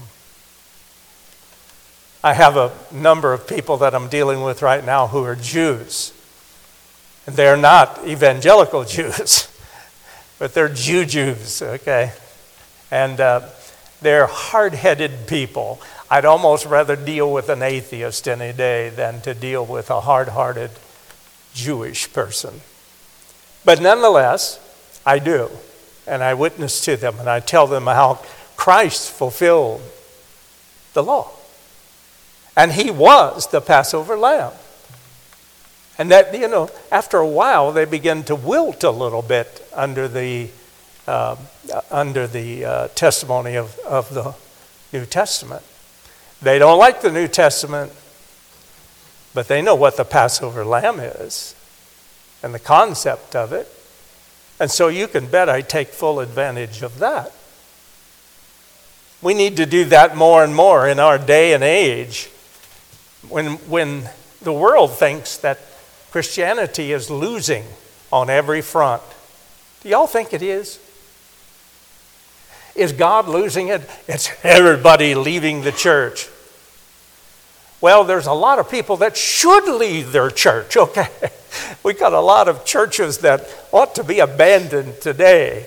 I 2.23 2.33
have 2.33 2.55
a 2.55 2.71
number 2.93 3.33
of 3.33 3.45
people 3.45 3.75
that 3.77 3.93
I'm 3.93 4.07
dealing 4.07 4.41
with 4.41 4.61
right 4.61 4.83
now 4.85 5.07
who 5.07 5.23
are 5.25 5.35
Jews. 5.35 6.13
And 7.25 7.35
they're 7.35 7.57
not 7.57 8.07
evangelical 8.07 8.83
Jews, 8.85 9.49
but 10.39 10.53
they're 10.53 10.69
Jew 10.69 11.05
Jews, 11.05 11.61
okay? 11.61 12.13
And 12.89 13.19
uh, 13.19 13.49
they're 14.01 14.27
hard 14.27 14.75
headed 14.75 15.27
people. 15.27 15.81
I'd 16.09 16.23
almost 16.23 16.65
rather 16.65 16.95
deal 16.95 17.33
with 17.33 17.49
an 17.49 17.61
atheist 17.61 18.29
any 18.29 18.53
day 18.53 18.89
than 18.89 19.19
to 19.21 19.33
deal 19.33 19.65
with 19.65 19.89
a 19.89 19.99
hard 19.99 20.29
hearted 20.29 20.71
Jewish 21.53 22.13
person. 22.13 22.61
But 23.65 23.81
nonetheless, 23.81 24.57
I 25.05 25.19
do. 25.19 25.49
And 26.07 26.23
I 26.23 26.33
witness 26.33 26.83
to 26.85 26.95
them 26.95 27.19
and 27.19 27.29
I 27.29 27.39
tell 27.39 27.67
them 27.67 27.85
how 27.85 28.23
Christ 28.55 29.11
fulfilled 29.11 29.81
the 30.93 31.03
law. 31.03 31.31
And 32.55 32.71
he 32.71 32.89
was 32.89 33.47
the 33.47 33.61
Passover 33.61 34.17
lamb. 34.17 34.53
And 35.99 36.11
that, 36.11 36.33
you 36.37 36.47
know, 36.47 36.69
after 36.91 37.17
a 37.17 37.27
while, 37.27 37.71
they 37.71 37.85
begin 37.85 38.23
to 38.23 38.35
wilt 38.35 38.83
a 38.83 38.91
little 38.91 39.21
bit 39.21 39.67
under 39.75 40.07
the 40.07 40.49
uh, 41.07 41.37
under 41.89 42.27
the 42.27 42.65
uh, 42.65 42.87
testimony 42.89 43.55
of, 43.55 43.79
of 43.79 44.13
the 44.13 44.35
New 44.91 45.05
Testament. 45.05 45.63
They 46.41 46.59
don't 46.59 46.77
like 46.77 47.01
the 47.01 47.11
New 47.11 47.27
Testament, 47.27 47.93
but 49.33 49.47
they 49.47 49.61
know 49.61 49.75
what 49.75 49.97
the 49.97 50.03
Passover 50.03 50.65
lamb 50.65 50.99
is 50.99 51.55
and 52.43 52.53
the 52.53 52.59
concept 52.59 53.35
of 53.35 53.53
it. 53.53 53.67
And 54.59 54.71
so 54.71 54.87
you 54.87 55.07
can 55.07 55.27
bet 55.27 55.49
I 55.49 55.61
take 55.61 55.89
full 55.89 56.19
advantage 56.19 56.81
of 56.81 56.99
that. 56.99 57.31
We 59.21 59.33
need 59.33 59.57
to 59.57 59.65
do 59.65 59.85
that 59.85 60.15
more 60.15 60.43
and 60.43 60.55
more 60.55 60.87
in 60.87 60.99
our 60.99 61.17
day 61.17 61.53
and 61.53 61.63
age 61.63 62.29
when, 63.27 63.53
when 63.69 64.09
the 64.41 64.53
world 64.53 64.93
thinks 64.93 65.37
that 65.37 65.59
Christianity 66.11 66.91
is 66.91 67.09
losing 67.09 67.63
on 68.11 68.29
every 68.29 68.61
front. 68.61 69.01
Do 69.81 69.89
y'all 69.89 70.07
think 70.07 70.33
it 70.33 70.41
is? 70.41 70.79
Is 72.75 72.91
God 72.93 73.27
losing 73.27 73.69
it? 73.69 73.89
It's 74.07 74.29
everybody 74.43 75.15
leaving 75.15 75.61
the 75.61 75.71
church. 75.71 76.29
Well, 77.79 78.03
there's 78.03 78.25
a 78.25 78.33
lot 78.33 78.59
of 78.59 78.71
people 78.71 78.97
that 78.97 79.15
should 79.15 79.67
leave 79.67 80.11
their 80.11 80.31
church, 80.31 80.75
okay? 80.77 81.09
we've 81.83 81.99
got 81.99 82.13
a 82.13 82.19
lot 82.19 82.47
of 82.47 82.65
churches 82.65 83.19
that 83.19 83.47
ought 83.71 83.95
to 83.95 84.03
be 84.03 84.19
abandoned 84.19 84.99
today. 85.01 85.65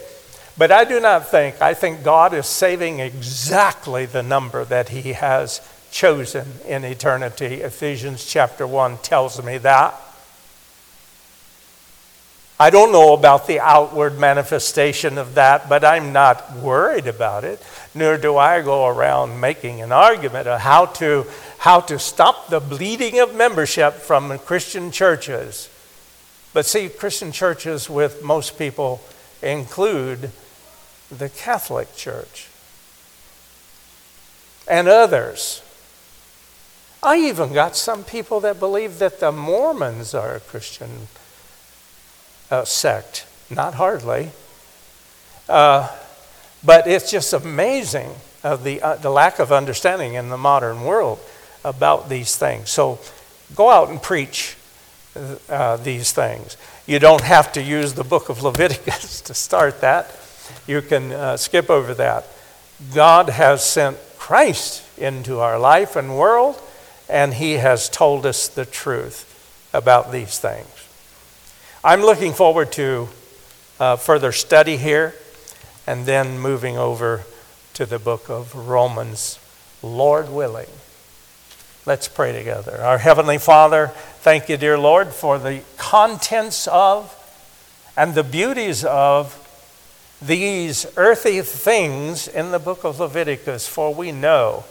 But 0.58 0.70
I 0.70 0.84
do 0.84 1.00
not 1.00 1.28
think, 1.28 1.62
I 1.62 1.74
think 1.74 2.02
God 2.02 2.34
is 2.34 2.46
saving 2.46 3.00
exactly 3.00 4.06
the 4.06 4.22
number 4.22 4.64
that 4.64 4.90
He 4.90 5.12
has 5.12 5.60
chosen 5.90 6.46
in 6.66 6.84
eternity. 6.84 7.62
Ephesians 7.62 8.26
chapter 8.26 8.66
1 8.66 8.98
tells 8.98 9.42
me 9.42 9.58
that. 9.58 9.94
I 12.60 12.68
don't 12.68 12.92
know 12.92 13.14
about 13.14 13.46
the 13.46 13.58
outward 13.58 14.18
manifestation 14.18 15.16
of 15.16 15.36
that, 15.36 15.70
but 15.70 15.82
I'm 15.82 16.12
not 16.12 16.56
worried 16.56 17.06
about 17.06 17.42
it. 17.42 17.58
Nor 17.94 18.18
do 18.18 18.36
I 18.36 18.60
go 18.60 18.86
around 18.86 19.40
making 19.40 19.80
an 19.80 19.92
argument 19.92 20.46
of 20.46 20.60
how 20.60 20.84
to, 20.84 21.24
how 21.56 21.80
to 21.80 21.98
stop 21.98 22.48
the 22.48 22.60
bleeding 22.60 23.18
of 23.18 23.34
membership 23.34 23.94
from 23.94 24.38
Christian 24.40 24.90
churches. 24.90 25.70
But 26.52 26.66
see, 26.66 26.90
Christian 26.90 27.32
churches 27.32 27.88
with 27.88 28.22
most 28.22 28.58
people 28.58 29.00
include 29.40 30.30
the 31.10 31.30
Catholic 31.30 31.96
Church 31.96 32.48
and 34.68 34.86
others. 34.86 35.62
I 37.02 37.16
even 37.16 37.54
got 37.54 37.74
some 37.74 38.04
people 38.04 38.38
that 38.40 38.60
believe 38.60 38.98
that 38.98 39.18
the 39.18 39.32
Mormons 39.32 40.12
are 40.12 40.34
a 40.34 40.40
Christian 40.40 41.08
uh, 42.50 42.64
sect. 42.64 43.26
Not 43.50 43.74
hardly. 43.74 44.30
Uh, 45.48 45.88
but 46.62 46.86
it's 46.86 47.10
just 47.10 47.32
amazing 47.32 48.10
of 48.42 48.64
the, 48.64 48.80
uh, 48.80 48.96
the 48.96 49.10
lack 49.10 49.38
of 49.38 49.52
understanding 49.52 50.14
in 50.14 50.28
the 50.28 50.36
modern 50.36 50.84
world 50.84 51.18
about 51.64 52.08
these 52.08 52.36
things. 52.36 52.70
So 52.70 52.98
go 53.54 53.70
out 53.70 53.88
and 53.88 54.02
preach 54.02 54.56
uh, 55.48 55.76
these 55.78 56.12
things. 56.12 56.56
You 56.86 56.98
don't 56.98 57.22
have 57.22 57.52
to 57.52 57.62
use 57.62 57.94
the 57.94 58.04
book 58.04 58.28
of 58.28 58.42
Leviticus 58.42 59.20
to 59.22 59.34
start 59.34 59.80
that. 59.80 60.16
You 60.66 60.82
can 60.82 61.12
uh, 61.12 61.36
skip 61.36 61.70
over 61.70 61.94
that. 61.94 62.26
God 62.94 63.28
has 63.28 63.64
sent 63.64 63.98
Christ 64.18 64.82
into 64.98 65.40
our 65.40 65.58
life 65.58 65.96
and 65.96 66.16
world, 66.16 66.60
and 67.08 67.34
He 67.34 67.54
has 67.54 67.88
told 67.88 68.24
us 68.24 68.48
the 68.48 68.64
truth 68.64 69.26
about 69.72 70.12
these 70.12 70.38
things. 70.38 70.79
I'm 71.82 72.02
looking 72.02 72.34
forward 72.34 72.72
to 72.72 73.08
uh, 73.78 73.96
further 73.96 74.32
study 74.32 74.76
here 74.76 75.14
and 75.86 76.04
then 76.04 76.38
moving 76.38 76.76
over 76.76 77.24
to 77.72 77.86
the 77.86 77.98
book 77.98 78.28
of 78.28 78.54
Romans, 78.54 79.38
Lord 79.82 80.28
willing. 80.28 80.68
Let's 81.86 82.06
pray 82.06 82.32
together. 82.32 82.82
Our 82.82 82.98
Heavenly 82.98 83.38
Father, 83.38 83.92
thank 84.18 84.50
you, 84.50 84.58
dear 84.58 84.78
Lord, 84.78 85.08
for 85.08 85.38
the 85.38 85.62
contents 85.78 86.68
of 86.68 87.16
and 87.96 88.14
the 88.14 88.24
beauties 88.24 88.84
of 88.84 89.38
these 90.20 90.84
earthy 90.98 91.40
things 91.40 92.28
in 92.28 92.50
the 92.50 92.58
book 92.58 92.84
of 92.84 93.00
Leviticus, 93.00 93.66
for 93.66 93.94
we 93.94 94.12
know 94.12 94.64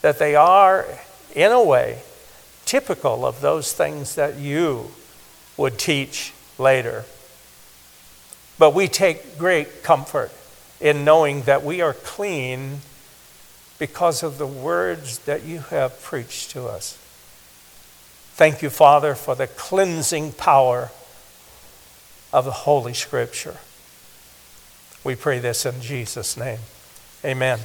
that 0.00 0.20
they 0.20 0.36
are, 0.36 0.86
in 1.34 1.50
a 1.50 1.60
way, 1.60 2.02
typical 2.66 3.26
of 3.26 3.40
those 3.40 3.72
things 3.72 4.14
that 4.14 4.36
you 4.36 4.92
would 5.56 5.76
teach 5.76 6.32
later. 6.58 7.04
But 8.58 8.74
we 8.74 8.88
take 8.88 9.38
great 9.38 9.82
comfort 9.82 10.30
in 10.80 11.04
knowing 11.04 11.42
that 11.42 11.62
we 11.62 11.80
are 11.80 11.92
clean 11.92 12.80
because 13.78 14.22
of 14.22 14.38
the 14.38 14.46
words 14.46 15.18
that 15.20 15.44
you 15.44 15.58
have 15.58 16.00
preached 16.02 16.50
to 16.52 16.66
us. 16.66 16.98
Thank 18.34 18.62
you, 18.62 18.70
Father, 18.70 19.14
for 19.14 19.34
the 19.34 19.46
cleansing 19.46 20.32
power 20.32 20.90
of 22.32 22.44
the 22.44 22.50
Holy 22.50 22.94
Scripture. 22.94 23.56
We 25.04 25.14
pray 25.14 25.38
this 25.38 25.64
in 25.64 25.80
Jesus' 25.80 26.36
name. 26.36 26.58
Amen. 27.24 27.60